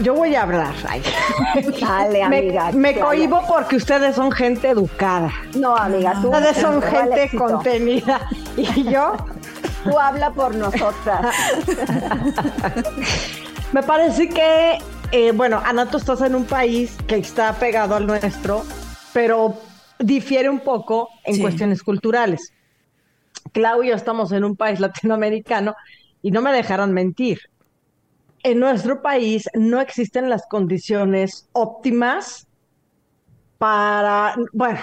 [0.00, 0.74] Yo voy a hablar.
[1.80, 2.72] Dale, amiga.
[2.72, 5.30] Me, cohibo porque ustedes son gente educada.
[5.54, 6.30] No, amiga, tú.
[6.30, 8.20] Ustedes son gente contenida.
[8.56, 9.16] Y yo.
[9.84, 11.34] Tú habla por nosotras.
[13.72, 14.78] me parece que,
[15.10, 18.62] eh, bueno, Ana, tú estás en un país que está pegado al nuestro,
[19.14, 19.56] pero
[20.00, 22.52] difiere un poco en cuestiones culturales.
[23.52, 25.74] Clau y yo estamos en un país latinoamericano
[26.22, 27.40] y no me dejarán mentir.
[28.42, 32.46] En nuestro país no existen las condiciones óptimas
[33.58, 34.80] para, bueno,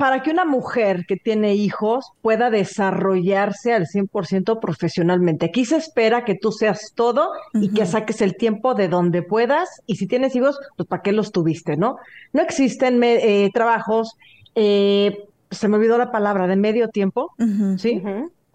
[0.00, 5.44] para que una mujer que tiene hijos pueda desarrollarse al 100% profesionalmente.
[5.44, 9.68] Aquí se espera que tú seas todo y que saques el tiempo de donde puedas.
[9.84, 11.98] Y si tienes hijos, pues ¿para qué los tuviste, no?
[12.32, 14.16] No existen eh, trabajos,
[14.54, 17.34] eh, se me olvidó la palabra, de medio tiempo,
[17.76, 18.02] ¿sí?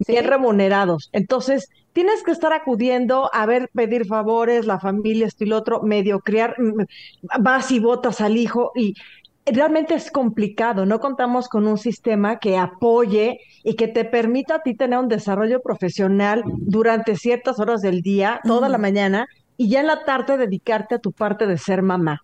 [0.08, 1.10] Bien remunerados.
[1.12, 5.80] Entonces, tienes que estar acudiendo a ver, pedir favores, la familia, esto y lo otro,
[5.82, 6.86] medio criar, mm,
[7.38, 8.94] vas y votas al hijo y
[9.46, 14.62] realmente es complicado, no contamos con un sistema que apoye y que te permita a
[14.62, 19.80] ti tener un desarrollo profesional durante ciertas horas del día, toda la mañana, y ya
[19.80, 22.22] en la tarde dedicarte a tu parte de ser mamá.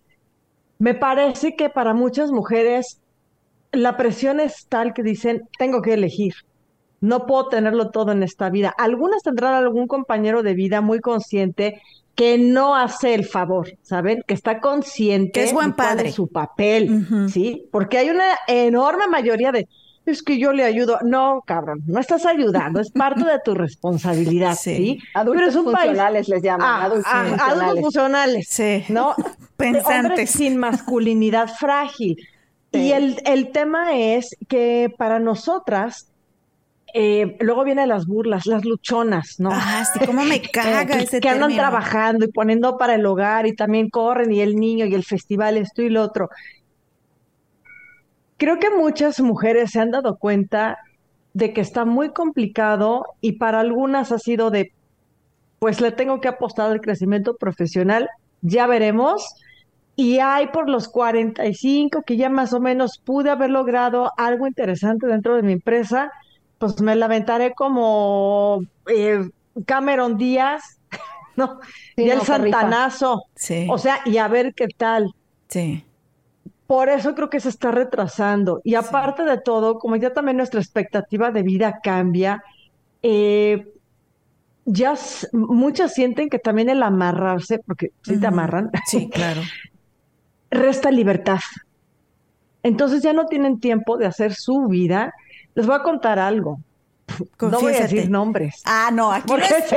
[0.79, 2.99] Me parece que para muchas mujeres
[3.71, 6.33] la presión es tal que dicen, tengo que elegir,
[6.99, 8.73] no puedo tenerlo todo en esta vida.
[8.77, 11.81] Algunas tendrán algún compañero de vida muy consciente
[12.15, 14.23] que no hace el favor, ¿saben?
[14.27, 16.03] Que está consciente es buen padre.
[16.03, 17.67] de su papel, ¿sí?
[17.71, 19.67] Porque hay una enorme mayoría de
[20.05, 20.99] es que yo le ayudo.
[21.01, 24.99] No, cabrón, no estás ayudando, es parte de tu responsabilidad, ¿sí?
[25.13, 26.67] Adultos funcionales les llaman.
[26.67, 27.63] Ah, adultos, ah, funcionales.
[27.63, 28.47] adultos funcionales.
[28.49, 28.83] Sí.
[28.89, 29.15] ¿No?
[29.57, 30.31] Pensantes.
[30.31, 32.17] sin masculinidad frágil.
[32.75, 36.07] Y el, el tema es que para nosotras
[36.95, 39.49] eh, luego vienen las burlas, las luchonas, ¿no?
[39.51, 43.55] Ah, sí, cómo me caga ese Que andan trabajando y poniendo para el hogar y
[43.55, 46.29] también corren y el niño y el festival, esto y lo otro.
[48.37, 50.77] Creo que muchas mujeres se han dado cuenta
[51.33, 54.71] de que está muy complicado y para algunas ha sido de,
[55.57, 58.07] pues le tengo que apostar al crecimiento profesional,
[58.41, 59.33] ya veremos.
[59.95, 65.07] Y hay por los 45 que ya más o menos pude haber logrado algo interesante
[65.07, 66.11] dentro de mi empresa
[66.63, 69.29] pues me lamentaré como eh,
[69.65, 70.79] Cameron Díaz,
[71.35, 71.59] ¿no?
[71.97, 73.25] y el Santanazo.
[73.35, 73.67] Sí.
[73.69, 75.13] O sea, y a ver qué tal.
[75.49, 75.83] Sí.
[76.65, 78.61] Por eso creo que se está retrasando.
[78.63, 82.41] Y aparte de todo, como ya también nuestra expectativa de vida cambia,
[83.01, 83.67] eh,
[84.63, 84.93] ya
[85.33, 89.41] muchas sienten que también el amarrarse, porque si te amarran, sí, claro,
[90.49, 91.39] resta libertad.
[92.63, 95.13] Entonces ya no tienen tiempo de hacer su vida
[95.55, 96.59] les voy a contar algo.
[97.41, 98.61] No voy a decir nombres.
[98.65, 99.71] Ah, no, aquí no, es,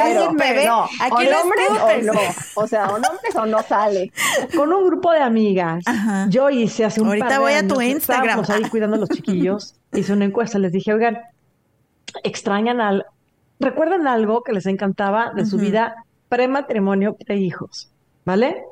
[0.64, 2.20] no, aquí o nombres o no.
[2.54, 4.12] O sea, o nombres o no sale.
[4.56, 5.84] Con un grupo de amigas,
[6.28, 8.42] yo hice hace un Ahorita voy a tu Instagram.
[8.48, 9.74] ahí cuidando a los chiquillos.
[9.92, 11.18] Hice una encuesta, les dije, oigan,
[12.22, 13.06] extrañan al...
[13.58, 15.96] ¿Recuerdan algo que les encantaba de su vida
[16.28, 17.90] prematrimonio, pre-hijos?
[18.24, 18.62] ¿Vale?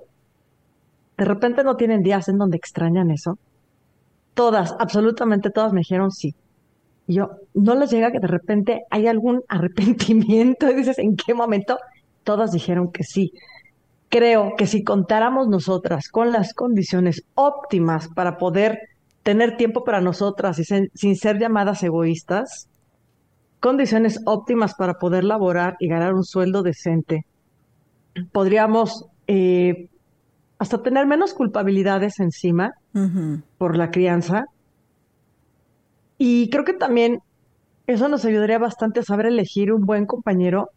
[1.17, 3.39] De repente no tienen días en donde extrañan eso.
[4.35, 6.35] Todas, absolutamente todas me dijeron sí.
[7.07, 11.35] Y yo, no les llega que de repente hay algún arrepentimiento y dices, ¿en qué
[11.35, 11.79] momento?
[12.23, 13.33] Todas dijeron que sí.
[14.09, 18.79] Creo que si contáramos nosotras con las condiciones óptimas para poder
[19.23, 22.69] tener tiempo para nosotras y sin ser llamadas egoístas,
[23.59, 27.25] condiciones óptimas para poder laborar y ganar un sueldo decente,
[28.31, 29.89] podríamos eh,
[30.59, 32.75] hasta tener menos culpabilidades encima
[33.59, 34.45] por la crianza.
[36.19, 37.21] Y creo que también
[37.87, 40.71] eso nos ayudaría bastante a saber elegir un buen compañero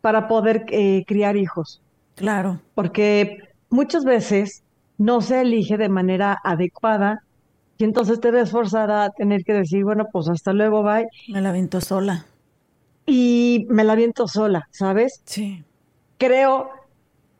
[0.00, 1.82] para poder eh, criar hijos.
[2.14, 2.60] Claro.
[2.74, 3.38] Porque
[3.70, 4.62] muchas veces
[4.98, 7.22] no se elige de manera adecuada
[7.78, 11.06] y entonces te ves forzada a tener que decir, bueno, pues hasta luego, bye.
[11.28, 12.24] Me la viento sola.
[13.04, 15.20] Y me la viento sola, ¿sabes?
[15.24, 15.62] Sí.
[16.18, 16.70] Creo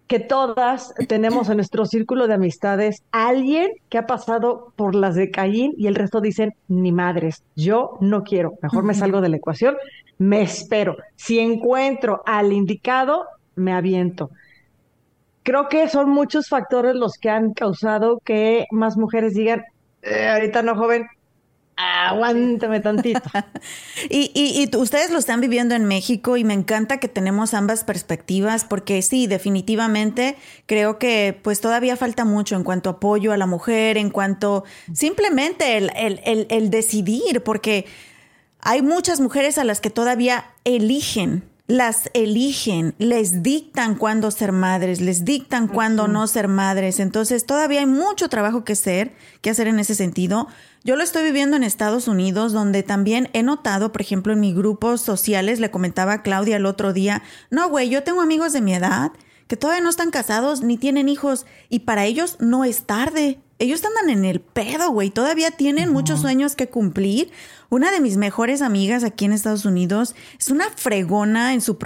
[0.07, 5.31] que todas tenemos en nuestro círculo de amistades alguien que ha pasado por las de
[5.31, 9.37] Caín y el resto dicen, ni madres, yo no quiero, mejor me salgo de la
[9.37, 9.77] ecuación,
[10.19, 10.97] me espero.
[11.17, 13.25] Si encuentro al indicado,
[13.57, 14.31] me aviento.
[15.43, 19.65] Creo que son muchos factores los que han causado que más mujeres digan,
[20.03, 21.07] eh, ahorita no, joven,
[21.77, 23.21] aguántame tantito.
[24.11, 28.65] y, y, ustedes lo están viviendo en México y me encanta que tenemos ambas perspectivas
[28.65, 30.37] porque sí, definitivamente
[30.67, 34.65] creo que pues todavía falta mucho en cuanto a apoyo a la mujer, en cuanto
[34.93, 37.87] simplemente el, el, el decidir, porque
[38.61, 45.01] hay muchas mujeres a las que todavía eligen las eligen, les dictan cuándo ser madres,
[45.01, 47.01] les dictan cuándo no ser madres.
[47.01, 50.47] Entonces, todavía hay mucho trabajo que hacer, que hacer en ese sentido.
[50.85, 54.55] Yo lo estoy viviendo en Estados Unidos, donde también he notado, por ejemplo, en mis
[54.55, 58.61] grupos sociales, le comentaba a Claudia el otro día, no, güey, yo tengo amigos de
[58.61, 59.11] mi edad
[59.49, 63.41] que todavía no están casados ni tienen hijos y para ellos no es tarde.
[63.59, 65.11] Ellos andan en el pedo, güey.
[65.11, 67.31] Todavía tienen muchos sueños que cumplir.
[67.69, 71.77] Una de mis mejores amigas aquí en Estados Unidos es una fregona en su,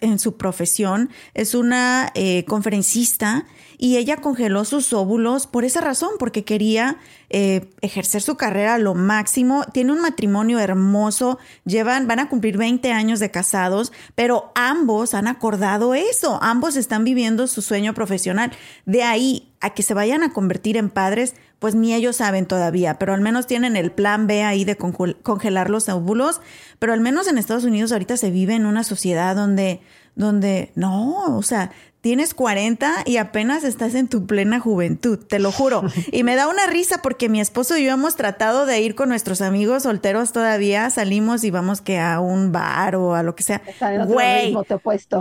[0.00, 3.44] en su profesión, es una eh, conferencista
[3.78, 6.96] y ella congeló sus óvulos por esa razón, porque quería
[7.28, 9.64] eh, ejercer su carrera lo máximo.
[9.72, 15.26] Tiene un matrimonio hermoso, llevan, van a cumplir 20 años de casados, pero ambos han
[15.26, 18.52] acordado eso, ambos están viviendo su sueño profesional.
[18.86, 22.98] De ahí a que se vayan a convertir en padres, pues ni ellos saben todavía,
[22.98, 26.40] pero al menos tienen el plan B ahí de congelar los óvulos,
[26.78, 29.80] pero al menos en Estados Unidos ahorita se vive en una sociedad donde
[30.16, 31.70] donde no, o sea,
[32.06, 35.82] tienes 40 y apenas estás en tu plena juventud, te lo juro.
[36.12, 39.08] Y me da una risa porque mi esposo y yo hemos tratado de ir con
[39.08, 43.42] nuestros amigos solteros todavía, salimos y vamos que a un bar o a lo que
[43.42, 43.60] sea.
[44.06, 44.56] Güey,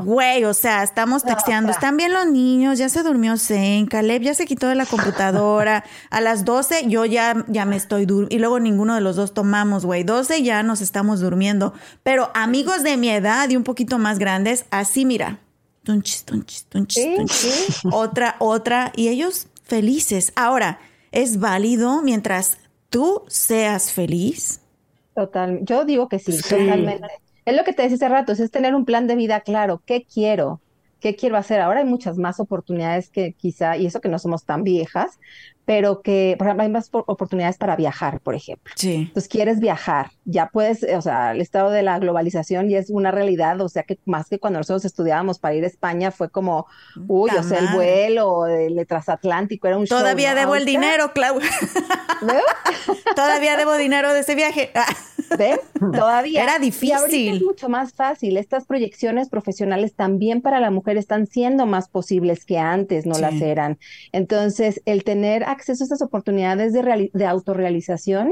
[0.03, 4.35] güey, o sea, estamos texteando, están bien los niños, ya se durmió Zen, Caleb ya
[4.35, 8.37] se quitó de la computadora, a las 12 yo ya, ya me estoy durmiendo y
[8.37, 12.95] luego ninguno de los dos tomamos, güey, 12 ya nos estamos durmiendo, pero amigos de
[12.95, 15.39] mi edad y un poquito más grandes, así mira,
[17.91, 20.33] otra, otra, y ellos felices.
[20.35, 20.79] Ahora,
[21.11, 22.57] ¿es válido mientras
[22.89, 24.61] tú seas feliz?
[25.15, 27.07] Total, yo digo que sí, totalmente.
[27.45, 30.03] Es lo que te decía hace rato, es tener un plan de vida claro, ¿qué
[30.03, 30.61] quiero?
[30.99, 31.61] ¿Qué quiero hacer?
[31.61, 35.19] Ahora hay muchas más oportunidades que quizá, y eso que no somos tan viejas,
[35.65, 38.73] pero que por ejemplo, hay más oportunidades para viajar, por ejemplo.
[38.75, 39.07] Sí.
[39.07, 43.11] Entonces quieres viajar, ya puedes, o sea, el estado de la globalización ya es una
[43.11, 46.67] realidad, o sea que más que cuando nosotros estudiábamos para ir a España fue como,
[47.07, 51.39] uy, o sea, el vuelo, el transatlántico era un Todavía debo el dinero, Clau.
[53.15, 54.71] Todavía debo dinero de ese viaje.
[55.37, 55.59] ¿Ves?
[55.79, 56.43] Todavía.
[56.43, 57.35] Era difícil.
[57.35, 58.37] es mucho más fácil.
[58.37, 63.41] Estas proyecciones profesionales también para la mujer están siendo más posibles que antes no las
[63.41, 63.79] eran.
[64.11, 68.31] Entonces, el tener acceso a estas oportunidades de, de autorrealización,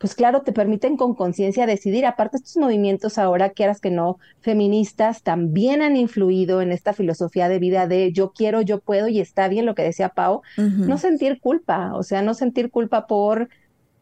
[0.00, 2.06] pues claro, te permiten con conciencia decidir.
[2.06, 7.58] Aparte, estos movimientos ahora, quieras que no, feministas, también han influido en esta filosofía de
[7.58, 11.38] vida de yo quiero, yo puedo y está bien lo que decía Pau, no sentir
[11.38, 13.50] culpa, o sea, no sentir culpa por,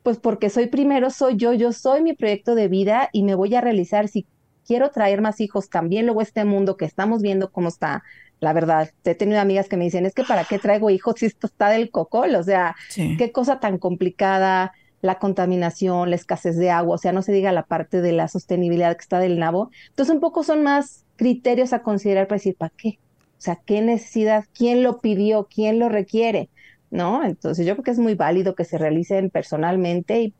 [0.04, 3.56] pues porque soy primero, soy yo, yo soy mi proyecto de vida y me voy
[3.56, 4.06] a realizar.
[4.06, 4.24] Si
[4.68, 8.04] quiero traer más hijos, también luego este mundo que estamos viendo cómo está
[8.40, 11.26] la verdad, he tenido amigas que me dicen, es que para qué traigo hijos si
[11.26, 16.70] esto está del cocol, o sea, qué cosa tan complicada, la contaminación, la escasez de
[16.70, 19.70] agua, o sea, no se diga la parte de la sostenibilidad que está del nabo.
[19.88, 22.98] Entonces, un poco son más criterios a considerar para decir, ¿para qué?
[23.38, 24.44] O sea, ¿qué necesidad?
[24.52, 25.48] ¿Quién lo pidió?
[25.52, 26.48] ¿Quién lo requiere?
[26.90, 27.24] ¿No?
[27.24, 30.34] Entonces, yo creo que es muy válido que se realicen personalmente y,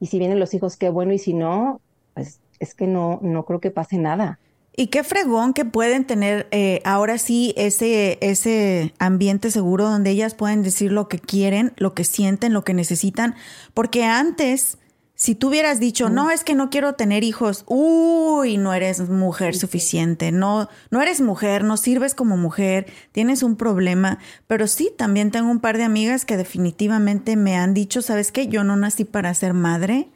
[0.00, 1.80] y si vienen los hijos, qué bueno, y si no,
[2.14, 4.38] pues es que no, no creo que pase nada.
[4.74, 10.34] Y qué fregón que pueden tener eh, ahora sí ese, ese ambiente seguro donde ellas
[10.34, 13.34] pueden decir lo que quieren, lo que sienten, lo que necesitan,
[13.74, 14.78] porque antes
[15.14, 19.54] Si tú hubieras dicho, no, es que no quiero tener hijos, uy, no eres mujer
[19.54, 24.18] suficiente, no, no eres mujer, no sirves como mujer, tienes un problema.
[24.48, 28.48] Pero sí, también tengo un par de amigas que definitivamente me han dicho, ¿sabes qué?
[28.48, 30.08] Yo no nací para ser madre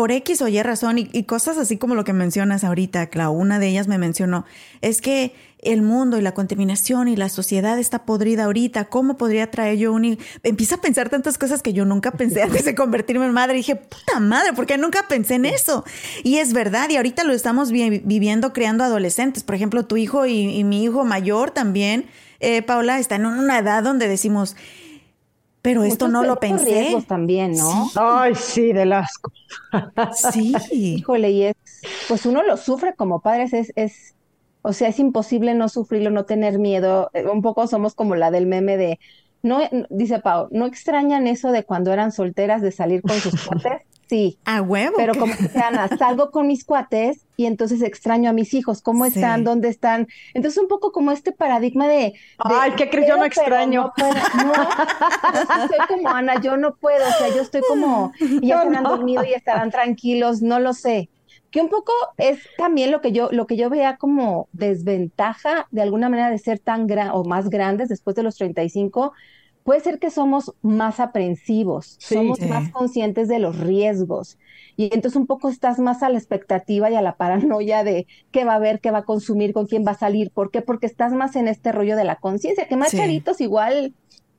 [0.00, 3.58] por X o Y razón y, cosas así como lo que mencionas ahorita, Clau, una
[3.58, 4.46] de ellas me mencionó,
[4.80, 9.50] es que el mundo y la contaminación y la sociedad está podrida ahorita, ¿cómo podría
[9.50, 10.16] traer yo un...
[10.42, 13.56] Empieza a pensar tantas cosas que yo nunca pensé antes de convertirme en madre.
[13.56, 15.84] Y dije, puta madre, ¿por qué nunca pensé en eso?
[16.24, 19.42] Y es verdad, y ahorita lo estamos viviendo creando adolescentes.
[19.42, 22.06] Por ejemplo, tu hijo y, mi hijo mayor también,
[22.38, 24.56] eh, Paula, están en una edad donde decimos,
[25.62, 26.96] pero esto no lo pensé.
[27.06, 27.90] también, ¿no?
[27.94, 29.32] Ay, sí, del asco.
[30.32, 30.54] sí.
[30.70, 31.56] Híjole, y es,
[32.08, 34.14] pues uno lo sufre como padres, es, es,
[34.62, 37.10] o sea, es imposible no sufrirlo, no tener miedo.
[37.12, 38.98] Eh, un poco somos como la del meme de,
[39.42, 43.82] no, dice Pau, ¿no extrañan eso de cuando eran solteras de salir con sus cuates?
[44.10, 44.38] Sí.
[44.44, 44.94] A huevo.
[44.96, 49.06] Pero como que Ana, salgo con mis cuates y entonces extraño a mis hijos, ¿cómo
[49.06, 49.44] están?
[49.44, 50.08] ¿Dónde están?
[50.34, 52.14] Entonces un poco como este paradigma de...
[52.38, 53.08] Ay, ¿qué crees?
[53.08, 53.92] Yo no extraño.
[53.98, 58.62] No, no, soy como Ana, yo no puedo, o sea, yo estoy como, y ya
[58.68, 61.08] se han dormido y estarán tranquilos, no lo sé
[61.50, 65.82] que un poco es también lo que yo lo que yo vea como desventaja de
[65.82, 69.12] alguna manera de ser tan gran o más grandes después de los 35
[69.64, 74.38] puede ser que somos más aprensivos, somos más conscientes de los riesgos.
[74.76, 78.44] Y entonces un poco estás más a la expectativa y a la paranoia de qué
[78.44, 80.30] va a ver, qué va a consumir, con quién va a salir.
[80.30, 80.62] ¿Por qué?
[80.62, 83.94] Porque estás más en este rollo de la conciencia, que más charitos igual,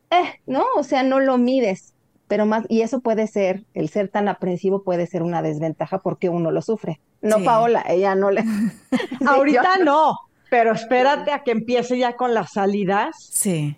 [0.10, 0.66] eh, ¿no?
[0.76, 1.91] O sea, no lo mides.
[2.32, 6.30] Pero más, y eso puede ser, el ser tan aprensivo puede ser una desventaja porque
[6.30, 7.02] uno lo sufre.
[7.22, 8.44] No, Paola, ella no le.
[9.28, 10.16] Ahorita no,
[10.50, 13.18] pero espérate a que empiece ya con las salidas.
[13.20, 13.76] Sí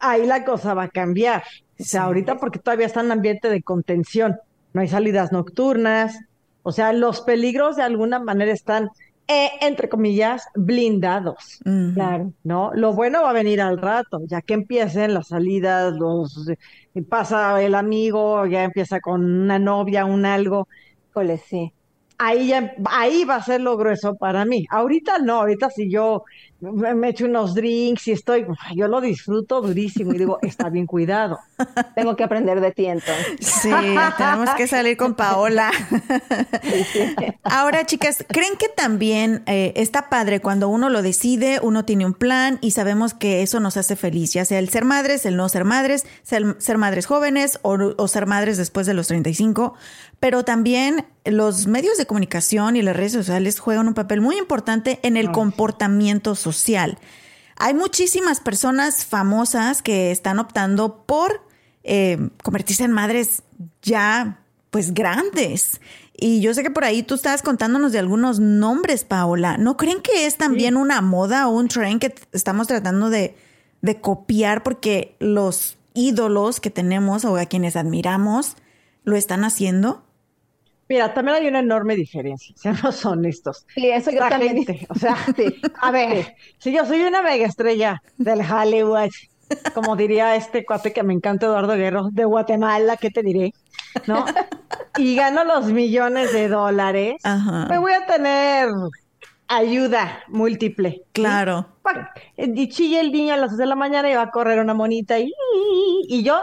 [0.00, 1.44] ahí la cosa va a cambiar.
[1.78, 4.38] O sea, ahorita porque todavía está en ambiente de contención,
[4.72, 6.18] no hay salidas nocturnas,
[6.62, 8.90] o sea, los peligros de alguna manera están,
[9.30, 11.60] eh, entre comillas, blindados.
[11.94, 12.32] Claro.
[12.42, 12.72] ¿No?
[12.74, 17.62] Lo bueno va a venir al rato, ya que empiecen las salidas, los eh, pasa
[17.62, 20.68] el amigo, ya empieza con una novia, un algo.
[21.12, 21.72] Cole, sí
[22.20, 24.66] ahí ya, ahí va a ser lo grueso para mí.
[24.70, 26.24] Ahorita no, ahorita si yo
[26.60, 28.46] me, echo unos drinks y estoy,
[28.76, 31.38] yo lo disfruto durísimo y digo, está bien cuidado.
[31.94, 33.38] Tengo que aprender de ti entonces.
[33.40, 33.70] Sí,
[34.18, 35.70] tenemos que salir con Paola.
[37.42, 42.14] Ahora, chicas, ¿creen que también eh, está padre cuando uno lo decide, uno tiene un
[42.14, 45.48] plan y sabemos que eso nos hace feliz, ya sea el ser madres, el no
[45.48, 49.74] ser madres, ser, ser madres jóvenes o, o ser madres después de los 35?
[50.20, 55.00] Pero también los medios de comunicación y las redes sociales juegan un papel muy importante
[55.02, 56.98] en el comportamiento social.
[57.56, 61.42] Hay muchísimas personas famosas que están optando por
[61.82, 63.42] eh, convertirse en madres
[63.82, 64.40] ya
[64.70, 65.80] pues grandes.
[66.14, 69.56] Y yo sé que por ahí tú estabas contándonos de algunos nombres, Paola.
[69.56, 73.36] ¿No creen que es también una moda o un tren que estamos tratando de,
[73.80, 78.56] de copiar porque los ídolos que tenemos o a quienes admiramos
[79.04, 80.04] lo están haciendo?
[80.90, 83.64] Mira, también hay una enorme diferencia, seamos honestos.
[83.76, 84.66] Sí, eso yo también.
[84.88, 85.16] o sea,
[85.80, 89.10] a ver, si yo soy una mega estrella del Hollywood,
[89.72, 93.54] como diría este cuate que me encanta, Eduardo Guerrero, de Guatemala, ¿qué te diré?
[94.08, 94.24] ¿No?
[94.98, 97.22] Y gano los millones de dólares,
[97.68, 98.68] me voy a tener
[99.46, 101.02] ayuda múltiple.
[101.12, 101.68] Claro.
[102.36, 104.74] Y chille el niño a las 2 de la mañana y va a correr una
[104.74, 105.32] monita y,
[106.08, 106.40] y yo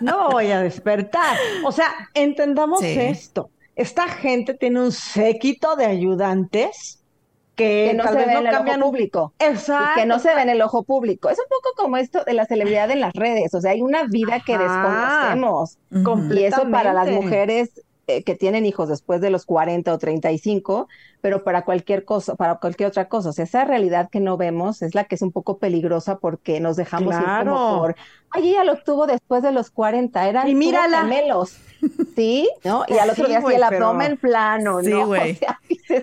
[0.00, 1.36] no voy a despertar.
[1.64, 3.50] O sea, entendamos esto.
[3.74, 7.02] Esta gente tiene un séquito de ayudantes
[7.56, 9.32] que, no se ve en el ojo público.
[9.38, 10.00] Exacto.
[10.00, 11.30] Que no se ve en el ojo público.
[11.30, 13.54] Es un poco como esto de la celebridad en las redes.
[13.54, 15.78] O sea, hay una vida que desconocemos.
[16.30, 20.88] Y eso para las mujeres eh, que tienen hijos después de los 40 o 35,
[21.20, 23.30] pero para cualquier cosa, para cualquier otra cosa.
[23.30, 26.60] O sea, esa realidad que no vemos es la que es un poco peligrosa porque
[26.60, 27.96] nos dejamos ir como por,
[28.30, 31.00] ay, ella lo tuvo después de los 40, eran y mírala.
[31.00, 31.58] gemelos.
[32.14, 32.48] ¿Sí?
[32.62, 32.84] ¿No?
[32.86, 35.06] Y al otro día sí el abdomen plano, sí, ¿no?
[35.08, 35.38] Güey.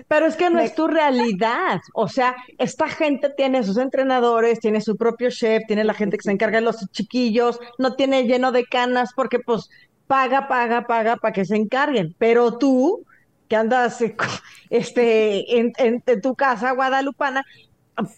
[0.06, 1.80] pero es que no es tu realidad.
[1.94, 6.22] O sea, esta gente tiene sus entrenadores, tiene su propio chef, tiene la gente que
[6.24, 9.70] se encarga de los chiquillos, no tiene lleno de canas porque pues
[10.06, 12.14] paga, paga, paga para que se encarguen.
[12.18, 13.04] Pero tú,
[13.48, 13.98] que andas
[14.70, 17.44] este, en, en, tu casa guadalupana,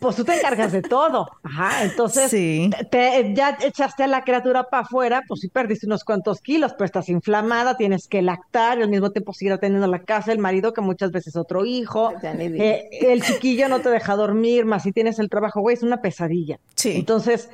[0.00, 1.28] pues tú te encargas de todo.
[1.42, 6.40] Ajá, entonces te, ya echaste a la criatura para afuera, pues sí perdiste unos cuantos
[6.40, 10.32] kilos, pero estás inflamada, tienes que lactar y al mismo tiempo seguir atendiendo la casa,
[10.32, 14.84] el marido que muchas veces otro hijo, eh, el chiquillo no te deja dormir, más
[14.84, 16.58] si tienes el trabajo, güey, es una pesadilla.
[16.74, 16.92] Sí.
[16.96, 17.50] Entonces,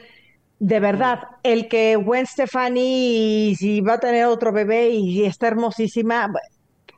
[0.62, 6.32] de verdad, el que Gwen Stefani, si va a tener otro bebé y está hermosísima,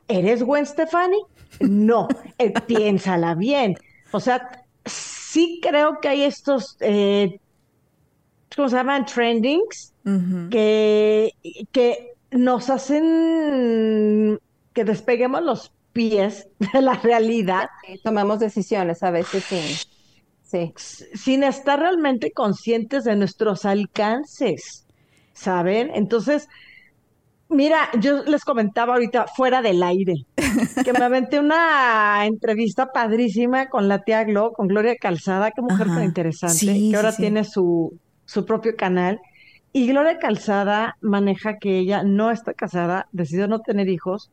[0.07, 1.17] ¿eres Gwen Stefani?
[1.61, 2.07] No,
[2.37, 3.75] eh, piénsala bien.
[4.11, 7.39] O sea, sí creo que hay estos, eh,
[8.55, 9.07] ¿cómo se llaman?
[9.07, 9.93] Trendings,
[10.51, 11.31] que,
[11.71, 14.39] que nos hacen
[14.73, 17.69] que despeguemos los pies de la realidad.
[18.03, 19.43] tomamos decisiones a veces
[20.45, 20.73] sin,
[21.13, 24.85] sin estar realmente conscientes de nuestros alcances,
[25.33, 25.91] ¿saben?
[25.93, 26.47] Entonces,
[27.49, 30.25] mira, yo les comentaba ahorita fuera del aire
[30.83, 35.87] que me aventé una entrevista padrísima con la tía Glo, con Gloria Calzada, qué mujer
[35.87, 39.19] tan interesante, que ahora tiene su, su propio canal.
[39.73, 44.31] Y Gloria Calzada maneja que ella no está casada, decidió no tener hijos,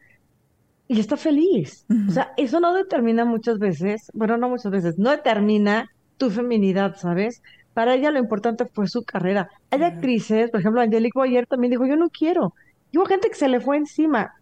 [0.88, 1.86] y está feliz.
[2.08, 5.90] O sea, eso no determina muchas veces, bueno, no muchas veces, no determina
[6.22, 7.42] tu feminidad, ¿sabes?
[7.74, 9.50] Para ella lo importante fue su carrera.
[9.72, 12.54] Hay actrices, por ejemplo, Angelique Boyer también dijo, yo no quiero.
[12.92, 14.32] Y hubo gente que se le fue encima.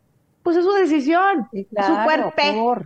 [0.43, 2.83] Pues es su decisión, su cuerpo.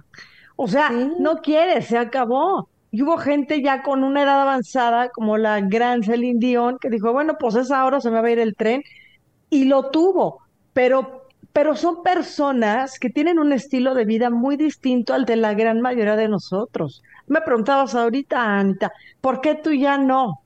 [0.55, 2.68] O sea, no quiere, se acabó.
[2.92, 7.12] Y hubo gente ya con una edad avanzada, como la gran Celine Dion, que dijo,
[7.12, 8.84] bueno, pues es ahora, se me va a ir el tren.
[9.51, 10.38] Y lo tuvo.
[10.72, 15.55] Pero pero son personas que tienen un estilo de vida muy distinto al de la
[15.55, 17.01] gran mayoría de nosotros.
[17.27, 20.43] Me preguntabas ahorita, Anita, ¿por qué tú ya no?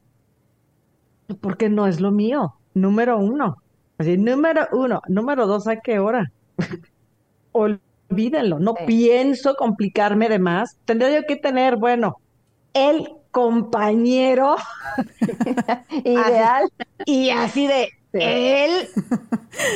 [1.41, 3.57] Porque no es lo mío, número uno.
[3.99, 5.03] Así, número uno.
[5.09, 6.31] Número dos, ¿a qué hora?
[7.53, 10.77] Olvídenlo, no pienso complicarme de más.
[10.85, 12.17] Tendría yo que tener, bueno,
[12.73, 14.57] el compañero
[16.05, 16.71] ideal
[17.05, 18.89] y así de él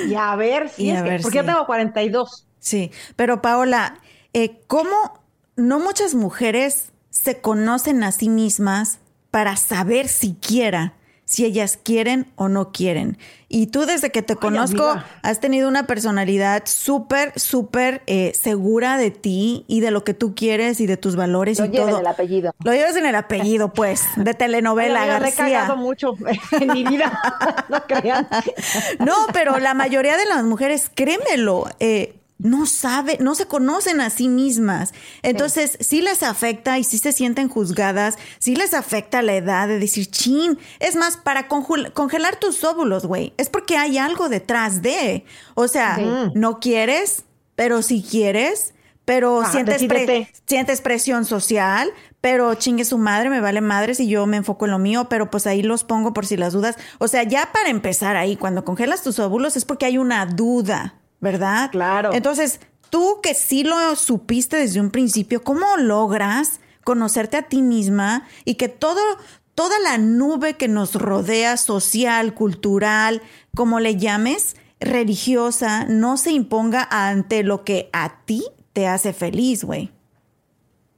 [0.08, 2.46] y a ver si es que, porque yo tengo 42.
[2.58, 3.98] Sí, pero Paola,
[4.32, 5.21] eh, ¿cómo
[5.56, 8.98] no muchas mujeres se conocen a sí mismas
[9.30, 10.94] para saber siquiera
[11.24, 13.16] si ellas quieren o no quieren.
[13.48, 19.10] Y tú desde que te conozco has tenido una personalidad súper, súper eh, segura de
[19.10, 21.70] ti y de lo que tú quieres y de tus valores y todo.
[21.70, 22.54] Lo llevas en el apellido.
[22.62, 25.66] Lo llevas en el apellido, pues, de telenovela, García.
[25.68, 26.14] Me he mucho
[26.60, 27.18] en mi vida,
[27.68, 28.28] no crean.
[28.98, 34.10] No, pero la mayoría de las mujeres, créemelo, eh, no sabe, no se conocen a
[34.10, 34.92] sí mismas.
[35.22, 36.02] Entonces, sí.
[36.02, 40.58] les afecta y sí se sienten juzgadas, sí les afecta la edad de decir, chin,
[40.80, 45.24] es más, para congelar tus óvulos, güey, es porque hay algo detrás de,
[45.54, 45.98] o sea,
[46.34, 47.24] no quieres,
[47.54, 48.74] pero si quieres,
[49.04, 49.82] pero ah, sientes,
[50.46, 51.90] sientes presión social,
[52.20, 55.30] pero chingue su madre, me vale madre si yo me enfoco en lo mío, pero
[55.30, 56.76] pues ahí los pongo por si las dudas.
[56.98, 61.01] O sea, ya para empezar ahí, cuando congelas tus óvulos es porque hay una duda.
[61.22, 61.70] ¿Verdad?
[61.70, 62.12] Claro.
[62.12, 62.60] Entonces,
[62.90, 68.56] tú que sí lo supiste desde un principio, ¿cómo logras conocerte a ti misma y
[68.56, 69.00] que todo,
[69.54, 73.22] toda la nube que nos rodea, social, cultural,
[73.54, 79.62] como le llames, religiosa, no se imponga ante lo que a ti te hace feliz,
[79.64, 79.92] güey?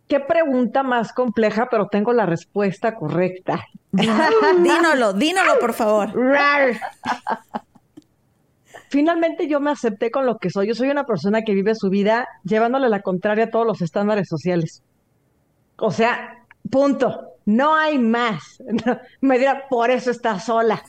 [0.09, 3.67] Qué pregunta más compleja, pero tengo la respuesta correcta.
[3.93, 6.13] Dínolo, dínolo, por favor
[8.95, 10.69] finalmente yo me acepté con lo que soy.
[10.69, 14.29] Yo soy una persona que vive su vida llevándole la contraria a todos los estándares
[14.29, 14.85] sociales.
[15.77, 17.31] O sea, punto.
[17.45, 18.63] No hay más.
[19.21, 20.81] me dirá, por eso estás sola.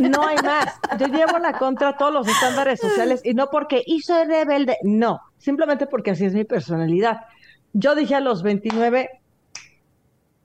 [0.00, 0.74] No hay más.
[0.98, 4.78] Yo llevo la contra a todos los estándares sociales y no porque hice rebelde.
[4.82, 7.26] No, simplemente porque así es mi personalidad.
[7.74, 9.10] Yo dije a los 29,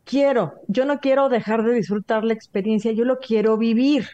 [0.04, 4.06] quiero, yo no quiero dejar de disfrutar la experiencia, yo lo quiero vivir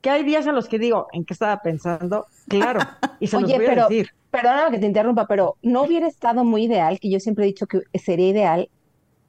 [0.00, 2.26] que hay días en los que digo, ¿en qué estaba pensando?
[2.48, 2.80] Claro,
[3.18, 4.10] y se los voy pero, a decir.
[4.30, 7.66] Perdóname que te interrumpa, pero ¿no hubiera estado muy ideal, que yo siempre he dicho
[7.66, 8.70] que sería ideal,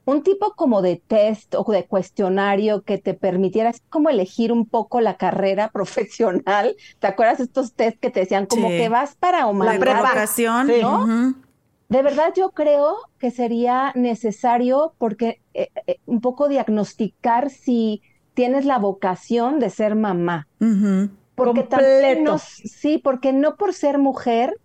[0.05, 5.01] un tipo como de test o de cuestionario que te permitiera como elegir un poco
[5.01, 6.75] la carrera profesional?
[6.99, 9.79] ¿Te acuerdas estos test que te decían como que vas para humanidad?
[9.79, 11.35] La preparación, ¿no?
[11.89, 18.01] De verdad yo creo que sería necesario porque eh, eh, un poco diagnosticar si
[18.33, 20.47] tienes la vocación de ser mamá.
[21.35, 24.57] Porque también sí, porque no por ser mujer,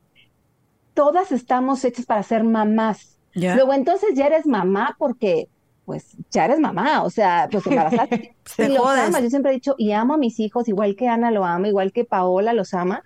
[0.95, 3.19] todas estamos hechas para ser mamás.
[3.35, 5.49] Luego entonces ya eres mamá porque
[5.85, 8.35] pues ya eres mamá, o sea, pues embarazaste.
[8.59, 11.31] y los amas, yo siempre he dicho, y amo a mis hijos, igual que Ana
[11.31, 13.05] lo ama, igual que Paola los ama,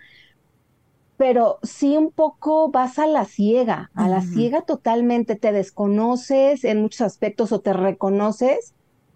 [1.19, 6.81] pero sí un poco vas a la ciega, a la ciega totalmente, te desconoces en
[6.81, 8.73] muchos aspectos o te reconoces,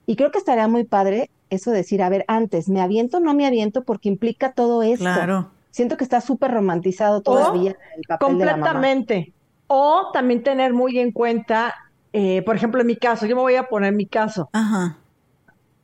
[0.07, 3.35] y creo que estaría muy padre eso decir, a ver, antes, ¿me aviento o no
[3.35, 3.85] me aviento?
[3.85, 5.05] Porque implica todo esto.
[5.05, 5.51] Claro.
[5.71, 9.15] Siento que está súper romantizado todavía el papel completamente.
[9.15, 9.35] De la
[9.67, 11.75] O también tener muy en cuenta,
[12.13, 14.49] eh, por ejemplo, en mi caso, yo me voy a poner mi caso.
[14.53, 14.99] Ajá.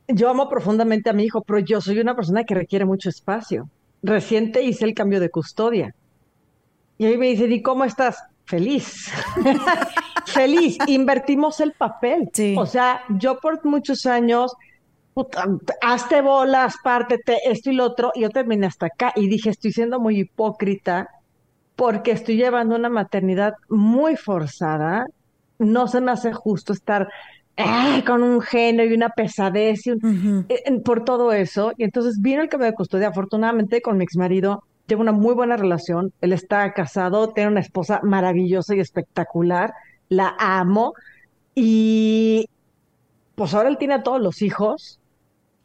[0.07, 3.69] yo amo profundamente a mi hijo, pero yo soy una persona que requiere mucho espacio.
[4.03, 5.95] Reciente hice el cambio de custodia.
[6.97, 8.23] Y ahí me dice, ¿y cómo estás?
[8.45, 9.09] Feliz.
[10.25, 10.77] Feliz.
[10.87, 12.29] Invertimos el papel.
[12.57, 14.53] O sea, yo por muchos años,
[15.81, 19.13] hazte bolas, pártete, esto y lo otro, y yo terminé hasta acá.
[19.15, 21.09] Y dije, estoy siendo muy hipócrita
[21.75, 25.05] porque estoy llevando una maternidad muy forzada.
[25.57, 27.07] No se me hace justo estar
[28.05, 29.91] con un genio y una pesadez y
[30.49, 31.73] eh, por todo eso.
[31.77, 33.09] Y entonces vino el cambio de custodia.
[33.09, 36.13] Afortunadamente con mi ex marido tengo una muy buena relación.
[36.21, 39.73] Él está casado, tiene una esposa maravillosa y espectacular.
[40.09, 40.93] La amo.
[41.55, 42.49] Y
[43.35, 44.99] pues ahora él tiene a todos los hijos.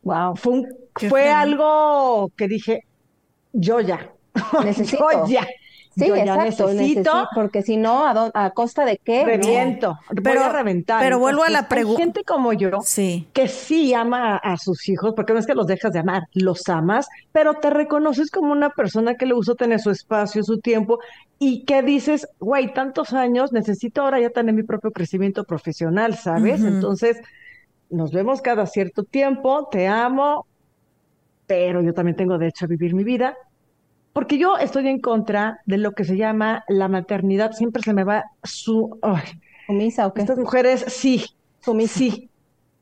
[0.02, 0.36] Wow.
[0.36, 0.62] Fue,
[1.08, 2.80] fue algo que dije,
[3.52, 4.12] yo ya.
[4.64, 5.08] Necesito.
[5.10, 5.46] yo ya.
[5.96, 9.24] Sí, exacto, necesito, porque si no, ¿a, ¿a, costa de qué?
[9.24, 11.02] Reviento, pero, voy a reventar.
[11.02, 11.98] Pero vuelvo a la pregunta.
[11.98, 13.26] Hay gente como yo sí.
[13.32, 16.68] que sí ama a sus hijos, porque no es que los dejas de amar, los
[16.68, 20.98] amas, pero te reconoces como una persona que le gusta tener su espacio, su tiempo,
[21.38, 26.62] y que dices, güey, tantos años, necesito ahora ya tener mi propio crecimiento profesional, ¿sabes?
[26.62, 27.22] Entonces,
[27.88, 30.46] nos vemos cada cierto tiempo, te amo,
[31.46, 33.34] pero yo también tengo derecho a vivir mi vida
[34.16, 37.52] porque yo estoy en contra de lo que se llama la maternidad.
[37.52, 38.98] Siempre se me va su...
[39.66, 40.22] ¿Sumisa o qué?
[40.22, 41.26] Estas mujeres, sí,
[41.60, 41.98] Sumisa.
[41.98, 42.30] sí.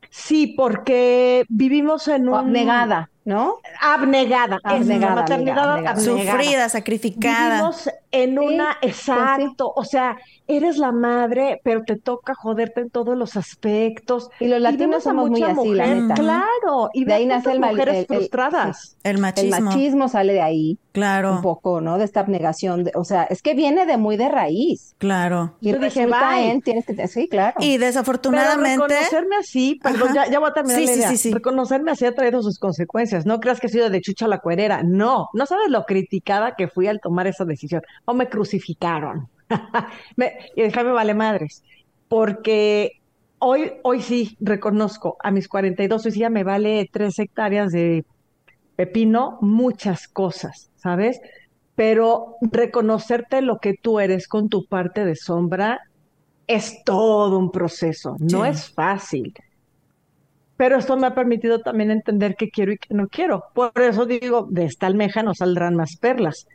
[0.09, 2.53] Sí, porque vivimos en un...
[2.53, 3.09] Negada.
[3.25, 3.57] ¿no?
[3.81, 4.59] Abnegada.
[4.63, 5.15] Abnegada.
[5.15, 5.99] maternidad abnegada.
[5.99, 7.55] Sufrida, sacrificada.
[7.55, 7.89] Vivimos
[8.23, 13.17] en una, pues exacto, o sea, eres la madre, pero te toca joderte en todos
[13.17, 14.29] los aspectos.
[14.39, 16.13] Y los latinos somos muy así, la neta.
[16.13, 18.97] Claro, y de ahí nace el mujeres frustradas.
[19.03, 19.55] El, machismo.
[19.55, 20.77] El machismo sale de ahí.
[20.91, 21.33] Claro.
[21.33, 21.97] Un poco, ¿no?
[21.97, 24.95] De esta abnegación, o sea, es que viene de muy de raíz.
[24.97, 25.57] Claro.
[25.59, 26.61] Y Yo dije, bye.
[26.63, 27.55] tienes que, sí, claro.
[27.59, 28.85] Y desafortunadamente.
[28.87, 31.09] Pero reconocerme así, perdón, ya, ya, voy a terminar sí, la idea.
[31.09, 33.25] Sí, sí, reconocerme así ha traído sus consecuencias.
[33.25, 34.83] No creas que he sido de chucha la cuerera.
[34.85, 37.81] No, no sabes lo criticada que fui al tomar esa decisión.
[38.05, 39.27] O me crucificaron.
[40.15, 41.63] me, y déjame vale madres.
[42.07, 43.01] Porque
[43.39, 48.05] hoy, hoy sí reconozco a mis 42, hoy sí ya me vale tres hectáreas de
[48.75, 51.19] pepino, muchas cosas, ¿sabes?
[51.75, 55.79] Pero reconocerte lo que tú eres con tu parte de sombra
[56.47, 59.33] es todo un proceso, no es fácil
[60.57, 63.45] pero esto me ha permitido también entender qué quiero y qué no quiero.
[63.53, 66.47] Por eso digo, de esta almeja no saldrán más perlas.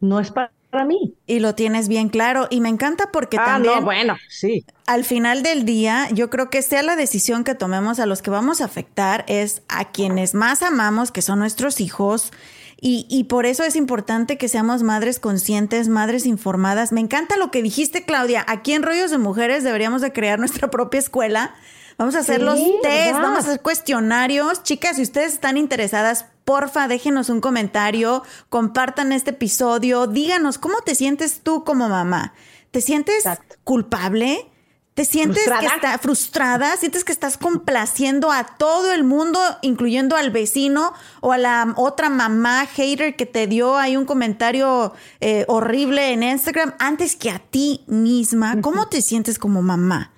[0.00, 0.52] No es para
[0.84, 1.14] mí.
[1.26, 2.46] Y lo tienes bien claro.
[2.50, 3.76] Y me encanta porque ah, también.
[3.76, 4.64] No, bueno, sí.
[4.86, 8.30] Al final del día, yo creo que sea la decisión que tomemos a los que
[8.30, 12.32] vamos a afectar es a quienes más amamos, que son nuestros hijos.
[12.78, 16.92] Y, y por eso es importante que seamos madres conscientes, madres informadas.
[16.92, 18.44] Me encanta lo que dijiste, Claudia.
[18.48, 21.54] Aquí en Rollos de Mujeres deberíamos de crear nuestra propia escuela
[21.98, 24.62] Vamos a hacer los test, vamos a hacer cuestionarios.
[24.62, 30.94] Chicas, si ustedes están interesadas, porfa, déjenos un comentario, compartan este episodio, díganos cómo te
[30.94, 32.34] sientes tú como mamá.
[32.70, 33.24] ¿Te sientes
[33.64, 34.46] culpable?
[34.94, 36.76] ¿Te sientes que está frustrada?
[36.76, 42.10] ¿Sientes que estás complaciendo a todo el mundo, incluyendo al vecino o a la otra
[42.10, 47.40] mamá hater que te dio ahí un comentario eh, horrible en Instagram antes que a
[47.40, 48.60] ti misma?
[48.60, 50.12] ¿Cómo te sientes como mamá?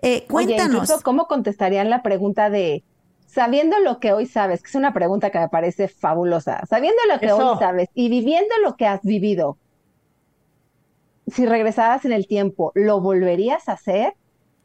[0.00, 0.92] Eh, cuéntanos.
[1.02, 2.84] ¿Cómo contestarían la pregunta de,
[3.32, 7.18] sabiendo lo que hoy sabes, que es una pregunta que me parece fabulosa, sabiendo lo
[7.18, 9.56] que hoy sabes y viviendo lo que has vivido,
[11.26, 14.14] si regresaras en el tiempo, ¿lo volverías a hacer?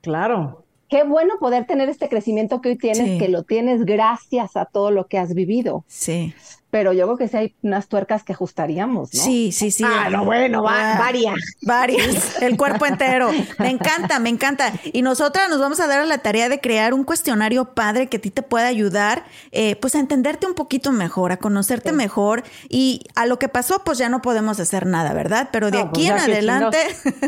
[0.01, 0.65] Claro.
[0.89, 4.91] Qué bueno poder tener este crecimiento que hoy tienes, que lo tienes gracias a todo
[4.91, 5.85] lo que has vivido.
[5.87, 6.33] Sí
[6.69, 9.23] pero yo creo que sí hay unas tuercas que ajustaríamos, ¿no?
[9.23, 9.85] Sí, sí, sí.
[9.85, 11.35] Ah, no, bueno, va, varias.
[11.61, 13.31] Varias, el cuerpo entero.
[13.57, 14.73] Me encanta, me encanta.
[14.91, 18.17] Y nosotras nos vamos a dar a la tarea de crear un cuestionario padre que
[18.17, 22.43] a ti te pueda ayudar, eh, pues a entenderte un poquito mejor, a conocerte mejor.
[22.67, 25.49] Y a lo que pasó, pues ya no podemos hacer nada, ¿verdad?
[25.53, 26.77] Pero de aquí pues en adelante,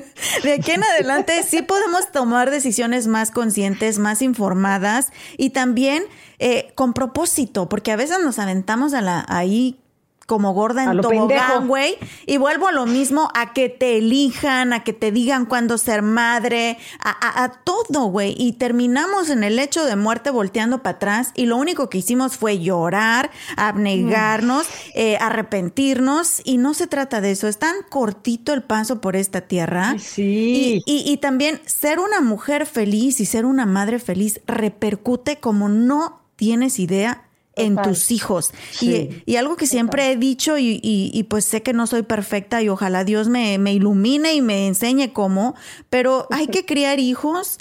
[0.43, 6.03] de aquí en adelante sí podemos tomar decisiones más conscientes, más informadas y también
[6.39, 9.79] eh, con propósito, porque a veces nos aventamos a la, ahí
[10.29, 11.97] como gorda en tobogán, güey.
[12.27, 16.03] Y vuelvo a lo mismo, a que te elijan, a que te digan cuándo ser
[16.03, 18.35] madre, a, todo, güey.
[18.37, 22.37] Y terminamos en el hecho de muerte volteando para atrás y lo único que hicimos
[22.37, 24.91] fue llorar, abnegarnos, mm.
[24.93, 27.47] eh, arrepentirnos y no se trata de eso.
[27.47, 29.95] Es tan cortito el paso por esta tierra.
[29.97, 30.83] Sí.
[30.85, 36.79] y también ser una mujer feliz y ser una madre feliz repercute como no tienes
[36.79, 37.25] idea
[37.57, 38.51] en tus hijos.
[38.79, 43.03] Y, algo que siempre he dicho y, pues sé que no soy perfecta y ojalá
[43.03, 45.55] Dios me, me ilumine y me enseñe cómo,
[45.89, 47.57] pero hay que criar hijos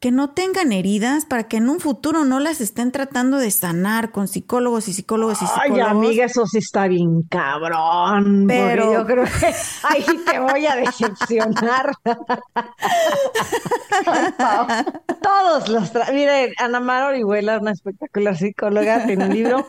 [0.00, 4.12] que no tengan heridas para que en un futuro no las estén tratando de sanar
[4.12, 5.80] con psicólogos y psicólogos y psicólogos.
[5.80, 8.44] Ay, amiga, eso sí está bien cabrón.
[8.46, 9.46] Pero yo creo que
[9.82, 11.90] ahí te voy a decepcionar.
[15.20, 15.92] Todos los...
[16.12, 19.66] Miren, Ana Mar Orihuela, una espectacular psicóloga, tiene un libro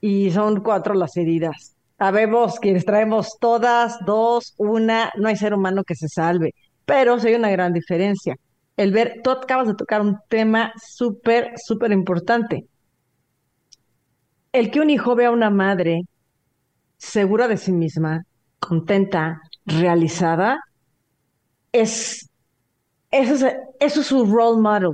[0.00, 1.74] y son cuatro las heridas.
[1.98, 6.54] Sabemos quienes traemos todas, dos, una, no hay ser humano que se salve,
[6.84, 8.36] pero sí hay una gran diferencia
[8.76, 12.66] el ver, tú acabas de tocar un tema súper, súper importante.
[14.52, 16.02] El que un hijo vea a una madre
[16.98, 18.24] segura de sí misma,
[18.58, 20.60] contenta, realizada,
[21.72, 22.28] es,
[23.10, 23.48] eso
[23.80, 24.90] es, su role model.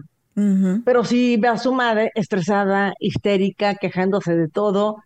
[0.85, 5.03] Pero si ve a su madre estresada, histérica, quejándose de todo,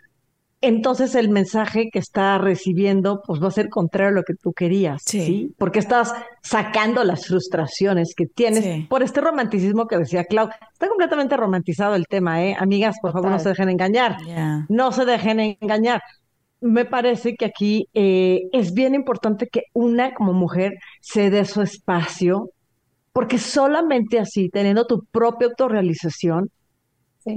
[0.62, 4.52] entonces el mensaje que está recibiendo pues va a ser contrario a lo que tú
[4.52, 5.52] querías, ¿sí?
[5.58, 10.48] Porque estás sacando las frustraciones que tienes por este romanticismo que decía Clau.
[10.72, 12.56] Está completamente romantizado el tema, ¿eh?
[12.58, 14.16] Amigas, por favor, no se dejen engañar.
[14.68, 16.00] No se dejen engañar.
[16.60, 21.60] Me parece que aquí eh, es bien importante que una como mujer se dé su
[21.60, 22.50] espacio,
[23.12, 26.50] porque solamente así, teniendo tu propia autorrealización,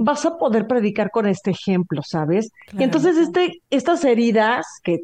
[0.00, 2.50] vas a poder predicar con este ejemplo, ¿sabes?
[2.72, 4.98] Y entonces este, estas heridas que,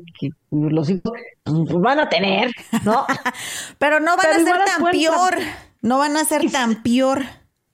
[0.51, 1.13] los hijos
[1.45, 2.51] van a tener,
[2.85, 3.05] ¿no?
[3.79, 5.35] Pero no van a ser tan peor,
[5.81, 7.23] no van a ser tan peor.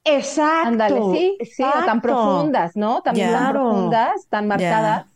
[0.05, 0.69] Exacto.
[0.69, 3.03] Ándale, sí, sí, tan profundas, ¿no?
[3.03, 5.07] Tan, profundas, tan marcadas.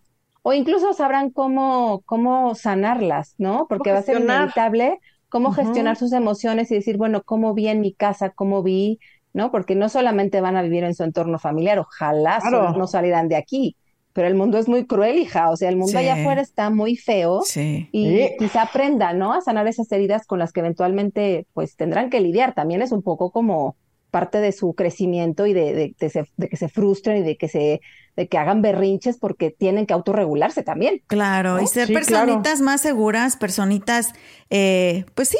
[0.43, 3.67] O incluso sabrán cómo, cómo sanarlas, ¿no?
[3.69, 7.81] Porque va a ser inevitable cómo gestionar sus emociones y decir, bueno, cómo vi en
[7.81, 8.99] mi casa, cómo vi
[9.33, 9.51] ¿no?
[9.51, 12.41] Porque no solamente van a vivir en su entorno familiar, ojalá
[12.77, 13.77] no salieran de aquí,
[14.13, 16.97] pero el mundo es muy cruel, hija, o sea, el mundo allá afuera está muy
[16.97, 19.33] feo y quizá aprendan, ¿no?
[19.33, 23.03] A sanar esas heridas con las que eventualmente pues tendrán que lidiar, también es un
[23.03, 23.77] poco como
[24.11, 27.81] parte de su crecimiento y de, de, que se frustren y de que se
[28.17, 31.03] de que hagan berrinches porque tienen que autorregularse también.
[31.07, 34.13] Claro, y ser personitas más seguras, personitas,
[34.51, 35.39] eh, pues sí,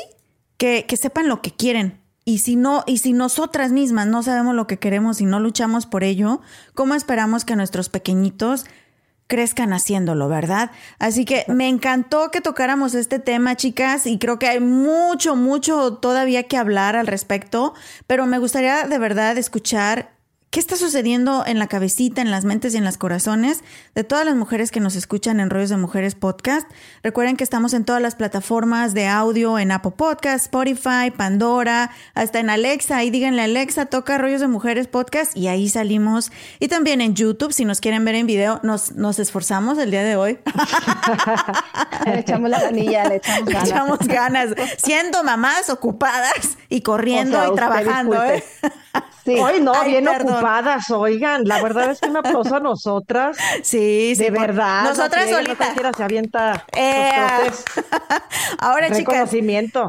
[0.57, 4.55] que, que sepan lo que quieren, y si no, y si nosotras mismas no sabemos
[4.55, 6.41] lo que queremos y no luchamos por ello,
[6.75, 8.67] ¿cómo esperamos que nuestros pequeñitos
[9.27, 10.71] crezcan haciéndolo, verdad?
[10.99, 15.95] Así que me encantó que tocáramos este tema, chicas, y creo que hay mucho, mucho
[15.95, 17.75] todavía que hablar al respecto,
[18.07, 20.12] pero me gustaría de verdad escuchar
[20.53, 24.27] ¿Qué está sucediendo en la cabecita, en las mentes y en los corazones de todas
[24.27, 26.71] las mujeres que nos escuchan en Rollos de Mujeres Podcast?
[27.03, 32.39] Recuerden que estamos en todas las plataformas de audio, en Apple Podcast, Spotify, Pandora, hasta
[32.39, 32.99] en Alexa.
[32.99, 36.31] Ahí díganle Alexa, toca Rollos de Mujeres Podcast y ahí salimos.
[36.61, 40.05] Y también en YouTube, si nos quieren ver en video, nos, nos esforzamos el día
[40.05, 40.39] de hoy.
[42.05, 43.69] le echamos la ganilla, le echamos ganas.
[43.71, 44.49] echamos ganas.
[44.77, 48.23] Siendo mamás ocupadas y corriendo y trabajando.
[48.23, 48.45] ¿eh?
[49.25, 49.37] Sí.
[49.41, 50.07] Hoy no, bien
[50.43, 51.45] ocupadas, oigan.
[51.45, 53.37] La verdad es que un aplauso a nosotras.
[53.63, 54.25] Sí, sí.
[54.25, 54.85] De verdad.
[54.85, 55.69] Nosotras solitas.
[55.97, 56.67] se avienta.
[56.77, 57.11] Eh,
[58.59, 59.31] ahora, chicas.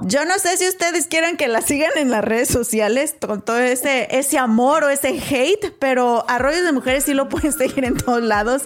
[0.03, 3.59] Yo no sé si ustedes quieran que la sigan en las redes sociales con todo
[3.59, 7.97] ese, ese amor o ese hate, pero Arroyos de Mujeres sí lo pueden seguir en
[7.97, 8.63] todos lados.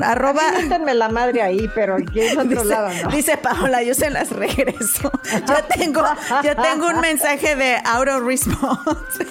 [0.00, 0.42] Arroba.
[0.52, 3.10] Métanme la madre ahí, pero aquí en otro dice, lado, ¿no?
[3.10, 5.10] Dice Paola, yo se las regreso.
[5.48, 6.02] Yo tengo,
[6.42, 9.26] yo tengo un mensaje de auto response.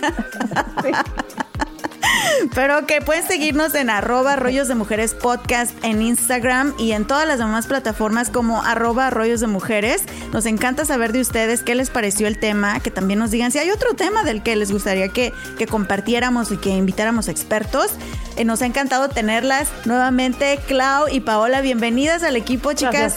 [2.53, 7.27] Pero que pueden seguirnos en arroba rollos de mujeres podcast en Instagram y en todas
[7.27, 10.03] las demás plataformas como arroba rollos de mujeres.
[10.31, 13.59] Nos encanta saber de ustedes qué les pareció el tema, que también nos digan si
[13.59, 15.33] hay otro tema del que les gustaría que,
[15.69, 17.91] compartiéramos y que invitáramos expertos.
[18.35, 20.59] Eh, nos ha encantado tenerlas nuevamente.
[20.67, 23.15] Clau y Paola, bienvenidas al equipo, chicas.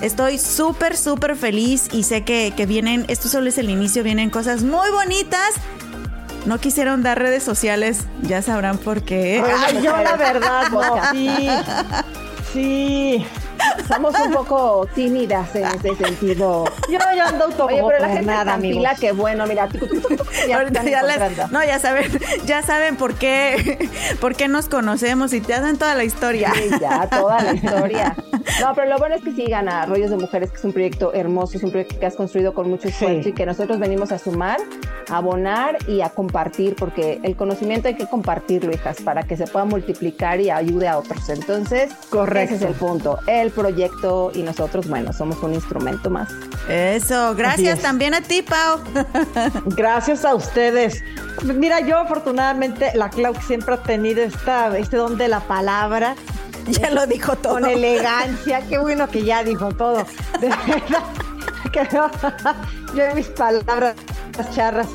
[0.00, 4.28] Estoy súper, súper feliz y sé que, que vienen, esto solo es el inicio, vienen
[4.28, 5.54] cosas muy bonitas
[6.46, 9.42] no quisieron dar redes sociales, ya sabrán por qué.
[9.44, 11.00] Ay, yo la verdad, no.
[11.12, 11.48] Sí.
[12.52, 13.26] Sí.
[13.88, 16.64] Somos un poco tímidas en ese sentido.
[16.88, 19.68] Yo ando todo Oye, pero la gente nada, tranquila, que bueno, mira.
[20.46, 22.10] Ya, ya no, ya saben,
[22.44, 23.88] ya saben por qué,
[24.20, 26.52] por qué nos conocemos y te hacen toda la historia.
[26.54, 28.16] Sí, ya, toda la historia.
[28.60, 31.12] No, pero lo bueno es que sigan a Rollos de Mujeres, que es un proyecto
[31.14, 34.18] hermoso, es un proyecto que has construido con mucho esfuerzo y que nosotros venimos a
[34.18, 34.58] sumar,
[35.08, 39.46] a abonar y a compartir, porque el conocimiento hay que compartirlo, hijas, para que se
[39.46, 41.28] pueda multiplicar y ayude a otros.
[41.28, 42.54] Entonces, Correcto.
[42.54, 43.18] ese es el punto.
[43.26, 46.28] El proyecto y nosotros, bueno, somos un instrumento más.
[46.68, 48.80] Eso, gracias también a ti, Pau.
[49.66, 51.02] gracias a ustedes.
[51.42, 56.16] Mira, yo afortunadamente, la Clau siempre ha tenido esta, este don de la palabra.
[56.66, 57.60] Ya lo dijo todo.
[57.60, 60.06] Con elegancia, qué bueno que ya dijo todo.
[60.40, 61.04] De verdad,
[61.72, 63.94] que yo mis palabras
[64.54, 64.86] charras.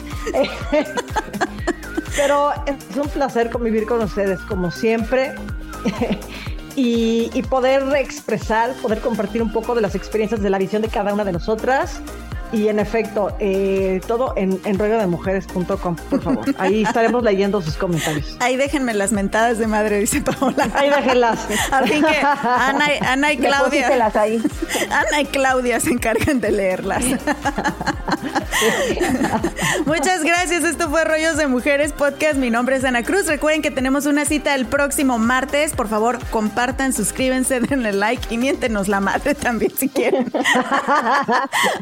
[2.16, 5.36] Pero es un placer convivir con ustedes, como siempre.
[6.76, 11.14] Y, poder expresar, poder compartir un poco de las experiencias de la visión de cada
[11.14, 12.02] una de nosotras
[12.52, 16.46] y en efecto, eh, todo en, en por favor.
[16.58, 18.38] Ahí estaremos leyendo sus comentarios.
[18.40, 20.70] Ahí déjenme las mentadas de madre, dice Paola.
[20.74, 21.40] Ahí déjenlas.
[21.72, 24.12] Así que Ana, Ana y Claudia.
[24.16, 24.42] Ahí.
[24.90, 27.04] Ana y Claudia se encargan de leerlas.
[29.86, 30.64] Muchas gracias.
[30.64, 32.36] Esto fue Rollos de Mujeres Podcast.
[32.36, 33.28] Mi nombre es Ana Cruz.
[33.28, 35.74] Recuerden que tenemos una cita el próximo martes.
[35.74, 40.32] Por favor, compartan, suscríbanse, denle like y miéntenos la madre también si quieren.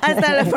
[0.01, 0.56] Hasta la próxima